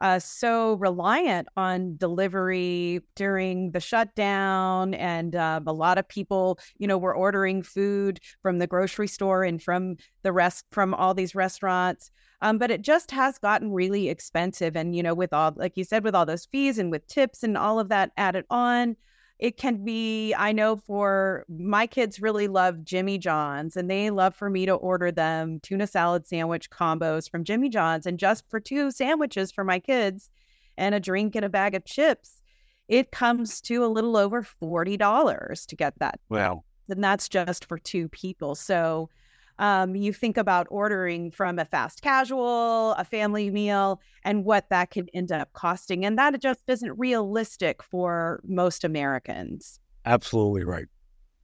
uh, 0.00 0.18
so 0.18 0.74
reliant 0.74 1.48
on 1.56 1.96
delivery 1.96 3.00
during 3.14 3.70
the 3.70 3.80
shutdown. 3.80 4.94
And 4.94 5.36
um, 5.36 5.64
a 5.66 5.72
lot 5.72 5.98
of 5.98 6.08
people, 6.08 6.58
you 6.78 6.86
know, 6.86 6.98
were 6.98 7.14
ordering 7.14 7.62
food 7.62 8.20
from 8.42 8.58
the 8.58 8.66
grocery 8.66 9.08
store 9.08 9.44
and 9.44 9.62
from 9.62 9.96
the 10.22 10.32
rest, 10.32 10.64
from 10.70 10.94
all 10.94 11.14
these 11.14 11.34
restaurants. 11.34 12.10
Um, 12.40 12.58
but 12.58 12.70
it 12.70 12.82
just 12.82 13.10
has 13.10 13.38
gotten 13.38 13.72
really 13.72 14.08
expensive. 14.08 14.76
And, 14.76 14.94
you 14.94 15.02
know, 15.02 15.14
with 15.14 15.32
all, 15.32 15.52
like 15.56 15.76
you 15.76 15.84
said, 15.84 16.04
with 16.04 16.14
all 16.14 16.26
those 16.26 16.46
fees 16.46 16.78
and 16.78 16.90
with 16.90 17.06
tips 17.06 17.42
and 17.42 17.56
all 17.56 17.80
of 17.80 17.88
that 17.88 18.10
added 18.16 18.44
on, 18.50 18.96
it 19.38 19.56
can 19.56 19.84
be 19.84 20.34
i 20.34 20.52
know 20.52 20.76
for 20.76 21.44
my 21.48 21.86
kids 21.86 22.20
really 22.20 22.48
love 22.48 22.84
jimmy 22.84 23.18
john's 23.18 23.76
and 23.76 23.90
they 23.90 24.10
love 24.10 24.34
for 24.34 24.48
me 24.48 24.66
to 24.66 24.72
order 24.72 25.10
them 25.10 25.58
tuna 25.60 25.86
salad 25.86 26.26
sandwich 26.26 26.70
combos 26.70 27.30
from 27.30 27.44
jimmy 27.44 27.68
john's 27.68 28.06
and 28.06 28.18
just 28.18 28.48
for 28.48 28.60
two 28.60 28.90
sandwiches 28.90 29.50
for 29.50 29.64
my 29.64 29.78
kids 29.78 30.30
and 30.76 30.94
a 30.94 31.00
drink 31.00 31.34
and 31.34 31.44
a 31.44 31.48
bag 31.48 31.74
of 31.74 31.84
chips 31.84 32.40
it 32.88 33.10
comes 33.12 33.62
to 33.62 33.82
a 33.82 33.86
little 33.88 34.14
over 34.14 34.42
$40 34.42 35.66
to 35.66 35.76
get 35.76 35.98
that 36.00 36.20
wow. 36.28 36.62
And 36.88 37.02
that's 37.02 37.28
just 37.28 37.64
for 37.64 37.78
two 37.78 38.08
people. 38.08 38.54
So 38.54 39.08
um, 39.58 39.94
you 39.94 40.12
think 40.12 40.36
about 40.36 40.66
ordering 40.70 41.30
from 41.30 41.58
a 41.58 41.64
fast 41.64 42.02
casual, 42.02 42.92
a 42.92 43.04
family 43.04 43.50
meal, 43.50 44.00
and 44.24 44.44
what 44.44 44.68
that 44.70 44.90
can 44.90 45.08
end 45.14 45.30
up 45.32 45.52
costing. 45.52 46.04
And 46.04 46.18
that 46.18 46.40
just 46.40 46.62
isn't 46.68 46.98
realistic 46.98 47.82
for 47.82 48.40
most 48.44 48.84
Americans. 48.84 49.80
Absolutely 50.04 50.64
right. 50.64 50.86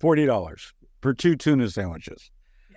$40 0.00 0.72
for 1.00 1.14
two 1.14 1.36
tuna 1.36 1.70
sandwiches. 1.70 2.30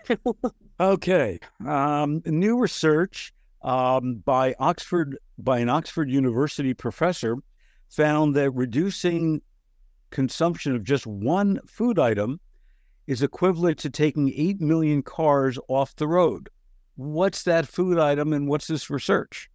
okay. 0.79 1.39
Um, 1.65 2.21
new 2.25 2.59
research 2.59 3.33
um, 3.61 4.15
by 4.25 4.55
Oxford 4.59 5.17
by 5.37 5.59
an 5.59 5.69
Oxford 5.69 6.09
University 6.09 6.73
professor 6.73 7.37
found 7.89 8.35
that 8.35 8.51
reducing 8.51 9.41
consumption 10.11 10.75
of 10.75 10.83
just 10.83 11.07
one 11.07 11.59
food 11.65 11.97
item 11.97 12.39
is 13.07 13.21
equivalent 13.21 13.77
to 13.79 13.89
taking 13.89 14.31
8 14.35 14.61
million 14.61 15.03
cars 15.03 15.57
off 15.67 15.95
the 15.95 16.07
road. 16.07 16.49
What's 16.95 17.43
that 17.43 17.67
food 17.67 17.97
item 17.97 18.33
and 18.33 18.47
what's 18.47 18.67
this 18.67 18.89
research? 18.89 19.49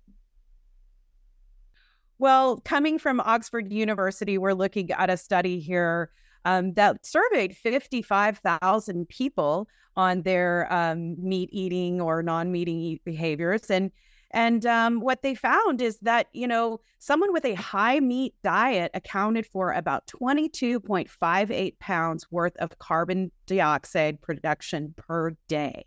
Well, 2.18 2.60
coming 2.64 2.98
from 2.98 3.20
Oxford 3.20 3.72
University, 3.72 4.38
we're 4.38 4.52
looking 4.52 4.90
at 4.90 5.08
a 5.08 5.16
study 5.16 5.60
here 5.60 6.10
um, 6.44 6.72
that 6.74 7.06
surveyed 7.06 7.56
55,000 7.56 9.08
people 9.08 9.68
on 9.96 10.22
their 10.22 10.72
um, 10.72 11.16
meat 11.18 11.48
eating 11.52 12.00
or 12.00 12.22
non 12.22 12.50
meat 12.50 12.68
eating 12.68 13.00
behaviors. 13.04 13.70
And 13.70 13.92
and 14.30 14.66
um, 14.66 15.00
what 15.00 15.22
they 15.22 15.34
found 15.34 15.80
is 15.80 15.98
that, 16.00 16.26
you 16.32 16.46
know, 16.46 16.80
someone 16.98 17.32
with 17.32 17.46
a 17.46 17.54
high 17.54 18.00
meat 18.00 18.34
diet 18.42 18.90
accounted 18.92 19.46
for 19.46 19.72
about 19.72 20.06
22.58 20.06 21.78
pounds 21.78 22.26
worth 22.30 22.56
of 22.56 22.78
carbon 22.78 23.32
dioxide 23.46 24.20
production 24.20 24.94
per 24.96 25.30
day. 25.48 25.84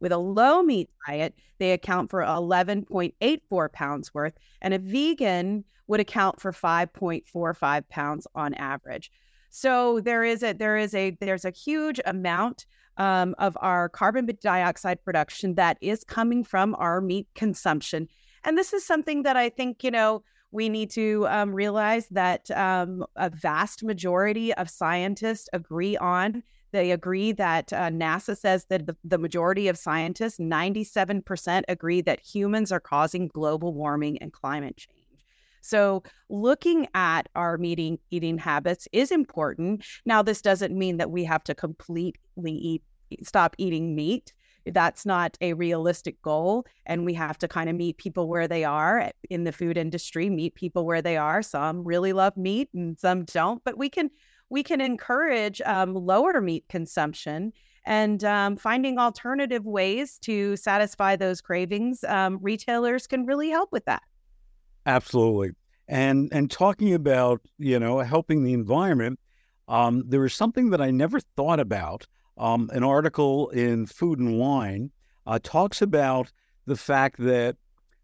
With 0.00 0.12
a 0.12 0.18
low 0.18 0.62
meat 0.62 0.88
diet, 1.06 1.34
they 1.58 1.72
account 1.72 2.10
for 2.10 2.22
11.84 2.22 3.72
pounds 3.72 4.14
worth, 4.14 4.34
and 4.60 4.74
a 4.74 4.78
vegan 4.78 5.64
would 5.86 6.00
account 6.00 6.40
for 6.40 6.52
5.45 6.52 7.88
pounds 7.88 8.26
on 8.34 8.54
average. 8.54 9.10
So 9.54 10.00
there 10.00 10.24
is 10.24 10.42
a 10.42 10.54
there 10.54 10.78
is 10.78 10.94
a 10.94 11.10
there's 11.20 11.44
a 11.44 11.50
huge 11.50 12.00
amount 12.06 12.64
um, 12.96 13.34
of 13.38 13.56
our 13.60 13.90
carbon 13.90 14.26
dioxide 14.40 15.04
production 15.04 15.56
that 15.56 15.76
is 15.82 16.04
coming 16.04 16.42
from 16.42 16.74
our 16.76 17.02
meat 17.02 17.28
consumption. 17.34 18.08
And 18.44 18.56
this 18.56 18.72
is 18.72 18.84
something 18.84 19.24
that 19.24 19.36
I 19.36 19.50
think, 19.50 19.84
you 19.84 19.90
know, 19.90 20.22
we 20.52 20.70
need 20.70 20.90
to 20.92 21.26
um, 21.28 21.54
realize 21.54 22.06
that 22.08 22.50
um, 22.50 23.04
a 23.16 23.28
vast 23.28 23.84
majority 23.84 24.54
of 24.54 24.70
scientists 24.70 25.50
agree 25.52 25.98
on. 25.98 26.42
They 26.72 26.90
agree 26.90 27.32
that 27.32 27.74
uh, 27.74 27.90
NASA 27.90 28.34
says 28.34 28.64
that 28.70 28.86
the, 28.86 28.96
the 29.04 29.18
majority 29.18 29.68
of 29.68 29.76
scientists, 29.76 30.38
97%, 30.38 31.62
agree 31.68 32.00
that 32.00 32.20
humans 32.20 32.72
are 32.72 32.80
causing 32.80 33.28
global 33.28 33.74
warming 33.74 34.16
and 34.18 34.32
climate 34.32 34.78
change. 34.78 35.01
So, 35.62 36.02
looking 36.28 36.88
at 36.94 37.28
our 37.34 37.56
meeting 37.56 37.98
eating 38.10 38.36
habits 38.36 38.86
is 38.92 39.10
important. 39.10 39.84
Now, 40.04 40.22
this 40.22 40.42
doesn't 40.42 40.76
mean 40.76 40.98
that 40.98 41.10
we 41.10 41.24
have 41.24 41.44
to 41.44 41.54
completely 41.54 42.52
eat 42.52 42.82
stop 43.22 43.54
eating 43.58 43.94
meat. 43.94 44.32
That's 44.66 45.04
not 45.04 45.36
a 45.40 45.54
realistic 45.54 46.20
goal. 46.22 46.66
And 46.86 47.04
we 47.04 47.14
have 47.14 47.36
to 47.38 47.48
kind 47.48 47.68
of 47.68 47.76
meet 47.76 47.98
people 47.98 48.28
where 48.28 48.46
they 48.46 48.64
are 48.64 49.10
in 49.28 49.44
the 49.44 49.52
food 49.52 49.76
industry, 49.76 50.30
meet 50.30 50.54
people 50.54 50.86
where 50.86 51.02
they 51.02 51.16
are. 51.16 51.42
Some 51.42 51.84
really 51.84 52.12
love 52.12 52.36
meat 52.36 52.68
and 52.74 52.98
some 52.98 53.24
don't, 53.24 53.62
but 53.64 53.76
we 53.78 53.88
can 53.88 54.10
we 54.50 54.62
can 54.62 54.80
encourage 54.80 55.62
um, 55.62 55.94
lower 55.94 56.40
meat 56.40 56.64
consumption 56.68 57.52
and 57.86 58.22
um, 58.22 58.56
finding 58.56 58.98
alternative 58.98 59.64
ways 59.64 60.18
to 60.18 60.56
satisfy 60.56 61.16
those 61.16 61.40
cravings. 61.40 62.04
Um, 62.04 62.38
retailers 62.40 63.06
can 63.06 63.24
really 63.24 63.48
help 63.48 63.72
with 63.72 63.86
that. 63.86 64.02
Absolutely. 64.86 65.50
And 65.88 66.28
and 66.32 66.50
talking 66.50 66.94
about 66.94 67.40
you 67.58 67.78
know 67.78 67.98
helping 68.00 68.44
the 68.44 68.52
environment, 68.52 69.18
um, 69.68 70.04
there 70.06 70.24
is 70.24 70.34
something 70.34 70.70
that 70.70 70.80
I 70.80 70.90
never 70.90 71.20
thought 71.20 71.60
about. 71.60 72.06
Um, 72.38 72.70
an 72.72 72.82
article 72.82 73.50
in 73.50 73.86
Food 73.86 74.18
and 74.18 74.38
Wine 74.38 74.90
uh, 75.26 75.38
talks 75.42 75.82
about 75.82 76.32
the 76.66 76.76
fact 76.76 77.18
that 77.18 77.56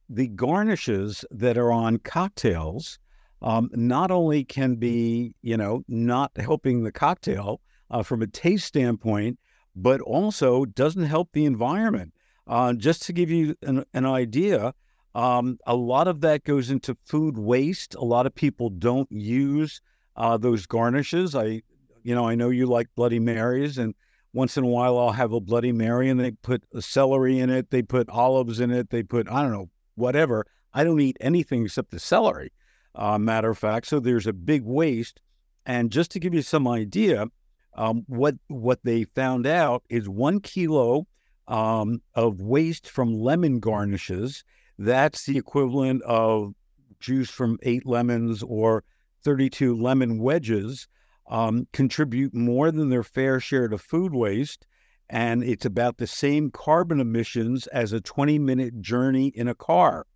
the 0.08 0.28
garnishes 0.28 1.24
that 1.30 1.56
are 1.56 1.72
on 1.72 1.98
cocktails 1.98 2.98
um, 3.40 3.70
not 3.72 4.10
only 4.10 4.44
can 4.44 4.74
be, 4.76 5.34
you 5.42 5.56
know, 5.56 5.82
not 5.88 6.32
helping 6.36 6.82
the 6.82 6.92
cocktail 6.92 7.60
uh, 7.90 8.02
from 8.02 8.20
a 8.22 8.26
taste 8.26 8.66
standpoint, 8.66 9.38
but 9.74 10.00
also 10.02 10.64
doesn't 10.64 11.04
help 11.04 11.30
the 11.32 11.46
environment. 11.46 12.12
Uh, 12.46 12.72
just 12.72 13.02
to 13.02 13.12
give 13.12 13.30
you 13.30 13.54
an, 13.62 13.84
an 13.94 14.04
idea, 14.06 14.74
um, 15.14 15.58
a 15.66 15.74
lot 15.74 16.08
of 16.08 16.20
that 16.20 16.44
goes 16.44 16.70
into 16.70 16.96
food 17.04 17.38
waste. 17.38 17.94
A 17.94 18.04
lot 18.04 18.26
of 18.26 18.34
people 18.34 18.70
don't 18.70 19.10
use 19.10 19.80
uh, 20.16 20.36
those 20.36 20.66
garnishes. 20.66 21.34
I, 21.34 21.62
you 22.02 22.14
know, 22.14 22.28
I 22.28 22.34
know 22.34 22.50
you 22.50 22.66
like 22.66 22.88
Bloody 22.94 23.18
Marys, 23.18 23.78
and 23.78 23.94
once 24.32 24.56
in 24.56 24.64
a 24.64 24.68
while 24.68 24.98
I'll 24.98 25.12
have 25.12 25.32
a 25.32 25.40
Bloody 25.40 25.72
Mary, 25.72 26.08
and 26.08 26.20
they 26.20 26.32
put 26.32 26.62
celery 26.80 27.38
in 27.38 27.50
it, 27.50 27.70
they 27.70 27.82
put 27.82 28.08
olives 28.10 28.60
in 28.60 28.70
it, 28.70 28.90
they 28.90 29.02
put 29.02 29.30
I 29.30 29.42
don't 29.42 29.52
know 29.52 29.70
whatever. 29.94 30.46
I 30.72 30.84
don't 30.84 31.00
eat 31.00 31.16
anything 31.20 31.64
except 31.64 31.90
the 31.90 31.98
celery. 31.98 32.52
Uh, 32.94 33.18
matter 33.18 33.50
of 33.50 33.58
fact, 33.58 33.86
so 33.86 34.00
there's 34.00 34.26
a 34.26 34.32
big 34.32 34.64
waste. 34.64 35.20
And 35.66 35.90
just 35.90 36.10
to 36.12 36.20
give 36.20 36.34
you 36.34 36.42
some 36.42 36.66
idea, 36.66 37.26
um, 37.74 38.04
what 38.08 38.36
what 38.48 38.80
they 38.82 39.04
found 39.04 39.46
out 39.46 39.84
is 39.88 40.08
one 40.08 40.40
kilo 40.40 41.06
um, 41.46 42.02
of 42.14 42.40
waste 42.40 42.88
from 42.88 43.14
lemon 43.14 43.60
garnishes. 43.60 44.44
That's 44.78 45.24
the 45.24 45.36
equivalent 45.36 46.02
of 46.02 46.54
juice 47.00 47.30
from 47.30 47.58
eight 47.62 47.86
lemons 47.86 48.42
or 48.42 48.84
32 49.24 49.74
lemon 49.74 50.18
wedges. 50.18 50.86
Um, 51.28 51.66
contribute 51.72 52.34
more 52.34 52.70
than 52.70 52.88
their 52.88 53.02
fair 53.02 53.38
share 53.38 53.68
to 53.68 53.76
food 53.76 54.14
waste, 54.14 54.66
and 55.10 55.44
it's 55.44 55.66
about 55.66 55.98
the 55.98 56.06
same 56.06 56.50
carbon 56.50 57.00
emissions 57.00 57.66
as 57.66 57.92
a 57.92 58.00
20 58.00 58.38
minute 58.38 58.80
journey 58.80 59.28
in 59.28 59.46
a 59.46 59.54
car. 59.54 60.06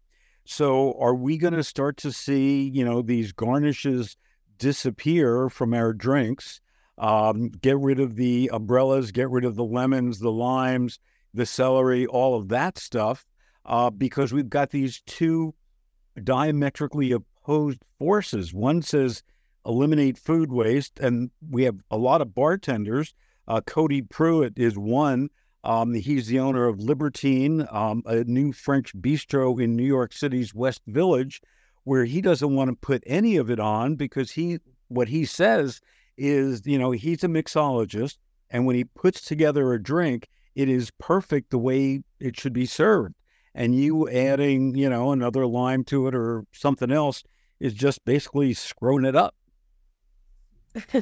So, 0.44 0.98
are 0.98 1.14
we 1.14 1.36
going 1.36 1.54
to 1.54 1.62
start 1.62 1.98
to 1.98 2.12
see, 2.12 2.68
you 2.68 2.84
know, 2.84 3.02
these 3.02 3.32
garnishes 3.32 4.16
disappear 4.58 5.48
from 5.50 5.74
our 5.74 5.92
drinks? 5.92 6.60
Um, 6.98 7.48
get 7.48 7.78
rid 7.78 8.00
of 8.00 8.16
the 8.16 8.50
umbrellas, 8.52 9.12
get 9.12 9.30
rid 9.30 9.44
of 9.44 9.54
the 9.54 9.64
lemons, 9.64 10.18
the 10.18 10.32
limes, 10.32 10.98
the 11.34 11.46
celery, 11.46 12.06
all 12.06 12.34
of 12.34 12.48
that 12.48 12.78
stuff, 12.78 13.26
uh, 13.66 13.90
because 13.90 14.32
we've 14.32 14.50
got 14.50 14.70
these 14.70 15.02
two 15.06 15.54
diametrically 16.22 17.12
opposed 17.12 17.80
forces. 17.98 18.52
One 18.52 18.82
says 18.82 19.22
eliminate 19.64 20.18
food 20.18 20.52
waste, 20.52 20.98
and 20.98 21.30
we 21.50 21.64
have 21.64 21.76
a 21.90 21.96
lot 21.96 22.20
of 22.20 22.34
bartenders. 22.34 23.14
Uh, 23.48 23.60
Cody 23.60 24.02
Pruitt 24.02 24.54
is 24.56 24.78
one 24.78 25.30
um, 25.64 25.94
he's 25.94 26.26
the 26.26 26.40
owner 26.40 26.66
of 26.66 26.80
Libertine, 26.80 27.66
um, 27.70 28.02
a 28.06 28.24
new 28.24 28.52
French 28.52 28.94
bistro 28.96 29.62
in 29.62 29.76
New 29.76 29.84
York 29.84 30.12
City's 30.12 30.54
West 30.54 30.82
Village, 30.88 31.40
where 31.84 32.04
he 32.04 32.20
doesn't 32.20 32.54
want 32.54 32.70
to 32.70 32.76
put 32.76 33.02
any 33.06 33.36
of 33.36 33.50
it 33.50 33.60
on 33.60 33.94
because 33.94 34.32
he, 34.32 34.58
what 34.88 35.08
he 35.08 35.24
says 35.24 35.80
is, 36.16 36.62
you 36.66 36.78
know, 36.78 36.90
he's 36.90 37.22
a 37.22 37.28
mixologist, 37.28 38.18
and 38.50 38.66
when 38.66 38.74
he 38.74 38.84
puts 38.84 39.22
together 39.22 39.72
a 39.72 39.82
drink, 39.82 40.28
it 40.54 40.68
is 40.68 40.90
perfect 40.98 41.50
the 41.50 41.58
way 41.58 42.02
it 42.18 42.38
should 42.38 42.52
be 42.52 42.66
served. 42.66 43.14
And 43.54 43.74
you 43.74 44.08
adding, 44.08 44.74
you 44.74 44.88
know, 44.88 45.12
another 45.12 45.46
lime 45.46 45.84
to 45.84 46.08
it 46.08 46.14
or 46.14 46.44
something 46.52 46.90
else 46.90 47.22
is 47.60 47.74
just 47.74 48.04
basically 48.04 48.54
screwing 48.54 49.04
it 49.04 49.14
up. 49.14 49.34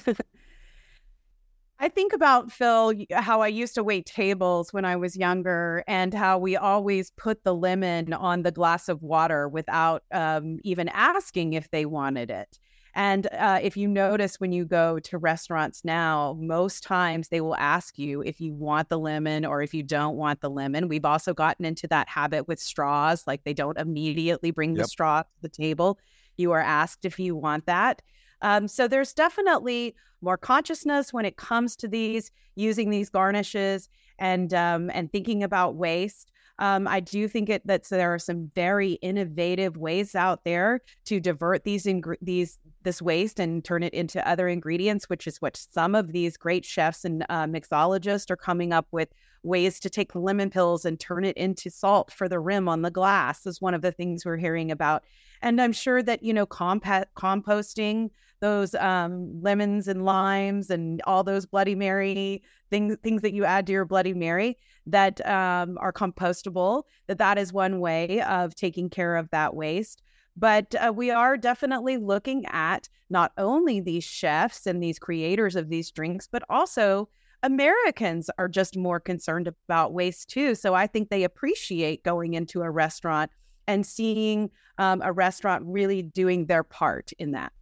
I 1.83 1.89
think 1.89 2.13
about 2.13 2.53
Phil, 2.53 2.93
how 3.11 3.41
I 3.41 3.49
used 3.49 3.75
to 3.77 3.83
wait 3.83 4.05
tables 4.05 4.71
when 4.71 4.85
I 4.85 4.97
was 4.97 5.17
younger, 5.17 5.83
and 5.89 6.13
how 6.13 6.37
we 6.37 6.55
always 6.55 7.11
put 7.13 7.43
the 7.43 7.55
lemon 7.55 8.13
on 8.13 8.43
the 8.43 8.53
glass 8.53 8.91
of 8.91 9.03
water 9.03 9.49
without 9.49 10.03
um, 10.13 10.59
even 10.63 10.89
asking 10.89 11.55
if 11.55 11.71
they 11.71 11.87
wanted 11.87 12.31
it. 12.31 12.59
And 12.95 13.27
uh, 13.33 13.61
if 13.63 13.77
you 13.77 13.87
notice 13.87 14.41
when 14.41 14.53
you 14.53 14.65
go 14.65 14.99
to 15.01 15.19
restaurants 15.19 15.85
now, 15.85 16.37
most 16.39 16.83
times 16.83 17.29
they 17.29 17.41
will 17.41 17.57
ask 17.57 17.99
you 17.99 18.23
if 18.23 18.41
you 18.41 18.53
want 18.53 18.89
the 18.89 18.99
lemon 18.99 19.45
or 19.45 19.63
if 19.63 19.73
you 19.73 19.83
don't 19.83 20.17
want 20.17 20.41
the 20.41 20.51
lemon. 20.51 20.89
We've 20.89 21.05
also 21.05 21.33
gotten 21.35 21.65
into 21.65 21.87
that 21.89 22.09
habit 22.09 22.49
with 22.49 22.61
straws, 22.61 23.25
like 23.27 23.45
they 23.45 23.55
don't 23.55 23.79
immediately 23.79 24.51
bring 24.51 24.75
yep. 24.75 24.85
the 24.85 24.89
straw 24.89 25.23
to 25.23 25.29
the 25.43 25.49
table. 25.49 25.99
You 26.37 26.53
are 26.53 26.61
asked 26.61 27.05
if 27.05 27.19
you 27.19 27.37
want 27.37 27.67
that. 27.67 28.03
Um, 28.43 28.69
so 28.69 28.89
there's 28.89 29.13
definitely 29.13 29.95
more 30.23 30.37
consciousness 30.37 31.13
when 31.13 31.25
it 31.25 31.37
comes 31.37 31.77
to 31.77 31.89
these 31.89 32.31
using 32.55 32.91
these 32.91 33.11
garnishes 33.11 33.89
and 34.19 34.53
um, 34.53 34.91
and 34.93 35.11
thinking 35.11 35.43
about 35.43 35.77
waste. 35.77 36.31
Um, 36.59 36.87
I 36.87 37.01
do 37.01 37.27
think 37.27 37.49
it, 37.49 37.67
that 37.67 37.85
there 37.89 38.13
are 38.13 38.19
some 38.19 38.51
very 38.55 38.93
innovative 38.95 39.79
ways 39.79 40.15
out 40.15 40.45
there 40.45 40.83
to 41.07 41.19
divert 41.19 41.65
these 41.65 41.87
ing- 41.87 42.05
these 42.21 42.59
this 42.83 43.03
waste 43.03 43.39
and 43.39 43.65
turn 43.65 43.83
it 43.83 43.95
into 43.95 44.27
other 44.29 44.49
ingredients, 44.49 45.09
which 45.09 45.27
is 45.27 45.41
what 45.41 45.57
some 45.57 45.95
of 45.95 46.13
these 46.13 46.37
great 46.37 46.65
chefs 46.65 47.05
and 47.05 47.25
uh, 47.29 47.45
mixologists 47.45 48.31
are 48.31 48.37
coming 48.37 48.73
up 48.73 48.87
with 48.91 49.09
ways 49.43 49.81
to 49.81 49.91
take 49.91 50.13
the 50.13 50.19
lemon 50.19 50.51
pills 50.51 50.85
and 50.85 51.01
turn 51.01 51.25
it 51.25 51.37
into 51.37 51.71
salt 51.71 52.13
for 52.13 52.29
the 52.29 52.39
rim 52.39 52.69
on 52.69 52.83
the 52.83 52.91
glass 52.91 53.47
is 53.47 53.61
one 53.61 53.75
of 53.75 53.83
the 53.83 53.93
things 53.93 54.25
we're 54.25 54.37
hearing 54.37 54.71
about. 54.71 55.05
And 55.43 55.61
I'm 55.61 55.73
sure 55.73 56.03
that 56.03 56.23
you 56.23 56.33
know 56.35 56.47
comp- 56.47 56.85
composting 57.17 58.11
those 58.41 58.75
um, 58.75 59.41
lemons 59.43 59.87
and 59.89 60.05
limes 60.05 60.71
and 60.71 61.01
all 61.07 61.23
those 61.23 61.47
Bloody 61.47 61.75
Mary 61.75 62.43
things 62.71 62.97
things 63.03 63.23
that 63.23 63.33
you 63.33 63.45
add 63.45 63.67
to 63.67 63.73
your 63.73 63.85
Bloody 63.85 64.15
Mary 64.15 64.57
that 64.87 65.25
um, 65.27 65.79
are 65.79 65.93
compostable. 65.93 66.85
That 67.07 67.19
that 67.19 67.39
is 67.39 67.53
one 67.53 67.81
way 67.81 68.21
of 68.23 68.55
taking 68.55 68.91
care 68.91 69.17
of 69.17 69.31
that 69.31 69.55
waste. 69.55 70.03
But 70.41 70.75
uh, 70.75 70.93
we 70.93 71.11
are 71.11 71.37
definitely 71.37 71.99
looking 71.99 72.47
at 72.47 72.89
not 73.11 73.33
only 73.37 73.81
these 73.81 74.05
chefs 74.05 74.67
and 74.67 74.83
these 74.83 74.99
creators 74.99 75.55
of 75.55 75.69
these 75.69 75.91
drinks, 75.91 76.27
but 76.27 76.43
also 76.49 77.11
Americans 77.43 78.31
are 78.39 78.49
just 78.49 78.77
more 78.77 79.01
concerned 79.01 79.49
about 79.49 79.93
waste 79.93 80.31
too. 80.31 80.55
So 80.55 80.75
I 80.75 80.87
think 80.87 81.11
they 81.11 81.25
appreciate 81.25 82.05
going 82.05 82.35
into 82.35 82.63
a 82.63 82.71
restaurant 82.71 83.31
and 83.67 83.87
seeing 83.87 84.51
um, 84.79 85.03
a 85.05 85.13
restaurant 85.13 85.63
really 85.67 86.03
doing 86.03 86.47
their 86.47 86.65
part 86.65 87.13
in 87.19 87.33
that. 87.33 87.53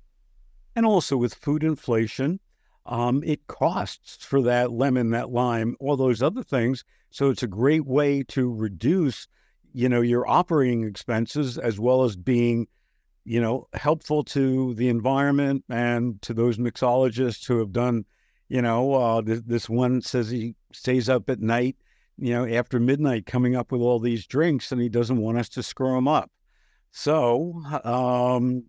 And 0.76 0.86
also 0.86 1.16
with 1.16 1.34
food 1.34 1.64
inflation, 1.64 2.38
um, 2.86 3.22
it 3.24 3.46
costs 3.48 4.24
for 4.24 4.40
that 4.42 4.70
lemon, 4.70 5.10
that 5.10 5.30
lime, 5.30 5.76
all 5.80 5.96
those 5.96 6.22
other 6.22 6.44
things. 6.44 6.84
So 7.10 7.30
it's 7.30 7.42
a 7.42 7.48
great 7.48 7.86
way 7.86 8.22
to 8.28 8.54
reduce, 8.54 9.26
you 9.78 9.88
know, 9.88 10.00
your 10.00 10.28
operating 10.28 10.82
expenses 10.82 11.56
as 11.56 11.78
well 11.78 12.02
as 12.02 12.16
being, 12.16 12.66
you 13.24 13.40
know, 13.40 13.68
helpful 13.74 14.24
to 14.24 14.74
the 14.74 14.88
environment 14.88 15.62
and 15.68 16.20
to 16.20 16.34
those 16.34 16.58
mixologists 16.58 17.46
who 17.46 17.60
have 17.60 17.70
done, 17.70 18.04
you 18.48 18.60
know, 18.60 18.92
uh, 18.94 19.22
this, 19.24 19.68
one 19.68 20.02
says 20.02 20.30
he 20.30 20.56
stays 20.72 21.08
up 21.08 21.30
at 21.30 21.38
night, 21.38 21.76
you 22.16 22.32
know, 22.32 22.44
after 22.44 22.80
midnight 22.80 23.24
coming 23.24 23.54
up 23.54 23.70
with 23.70 23.80
all 23.80 24.00
these 24.00 24.26
drinks 24.26 24.72
and 24.72 24.80
he 24.80 24.88
doesn't 24.88 25.20
want 25.20 25.38
us 25.38 25.48
to 25.50 25.62
screw 25.62 25.96
him 25.96 26.08
up. 26.08 26.28
So 26.90 27.62
um, 27.84 28.64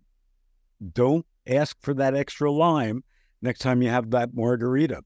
don't 0.92 1.26
ask 1.44 1.76
for 1.80 1.92
that 1.94 2.14
extra 2.14 2.52
lime 2.52 3.02
next 3.42 3.58
time 3.58 3.82
you 3.82 3.88
have 3.88 4.12
that 4.12 4.32
margarita. 4.32 5.02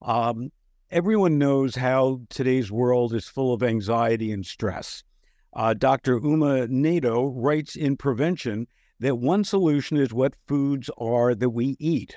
Um, 0.00 0.52
everyone 0.92 1.38
knows 1.38 1.74
how 1.74 2.20
today's 2.28 2.70
world 2.70 3.12
is 3.14 3.26
full 3.26 3.52
of 3.52 3.64
anxiety 3.64 4.30
and 4.30 4.46
stress. 4.46 5.02
Uh, 5.54 5.72
Dr. 5.72 6.18
Uma 6.18 6.66
Naidoo 6.66 7.32
writes 7.32 7.76
in 7.76 7.96
Prevention 7.96 8.66
that 8.98 9.18
one 9.18 9.44
solution 9.44 9.96
is 9.96 10.12
what 10.12 10.34
foods 10.48 10.90
are 10.98 11.34
that 11.34 11.50
we 11.50 11.76
eat. 11.78 12.16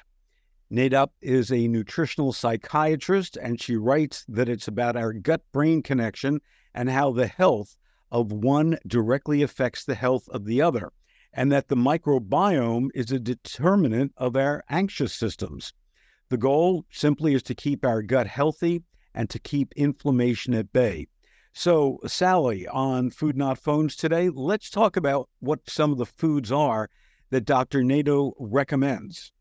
Naidoo 0.72 1.08
is 1.22 1.52
a 1.52 1.68
nutritional 1.68 2.34
psychiatrist, 2.34 3.38
and 3.38 3.62
she 3.62 3.76
writes 3.76 4.26
that 4.28 4.50
it's 4.50 4.68
about 4.68 4.96
our 4.96 5.14
gut 5.14 5.42
brain 5.52 5.84
connection 5.84 6.42
and 6.74 6.90
how 6.90 7.12
the 7.12 7.28
health 7.28 7.78
of 8.12 8.32
one 8.32 8.80
directly 8.88 9.44
affects 9.44 9.86
the 9.86 9.96
health 9.96 10.28
of 10.30 10.46
the 10.46 10.62
other 10.62 10.92
and 11.34 11.52
that 11.52 11.68
the 11.68 11.76
microbiome 11.76 12.90
is 12.96 13.12
a 13.12 13.20
determinant 13.20 14.12
of 14.18 14.36
our 14.36 14.64
anxious 14.70 15.14
systems. 15.14 15.74
The 16.30 16.38
goal 16.38 16.86
simply 16.92 17.36
is 17.36 17.44
to 17.44 17.56
keep 17.56 17.86
our 17.86 18.02
gut 18.02 18.26
healthy 18.26 18.84
and 19.14 19.30
to 19.30 19.40
keep 19.40 19.72
inflammation 19.76 20.56
at 20.56 20.74
bay. 20.74 21.08
So, 21.58 22.00
Sally, 22.06 22.68
on 22.68 23.10
Food 23.10 23.36
Not 23.36 23.58
Phones 23.58 23.96
today, 23.96 24.30
let's 24.30 24.70
talk 24.70 24.96
about 24.96 25.28
what 25.40 25.68
some 25.68 25.92
of 25.92 25.98
the 25.98 26.06
foods 26.06 26.52
are 26.52 26.88
that 27.32 27.46
Dr. 27.46 27.82
Naidoo 27.82 28.34
recommends. 28.38 29.32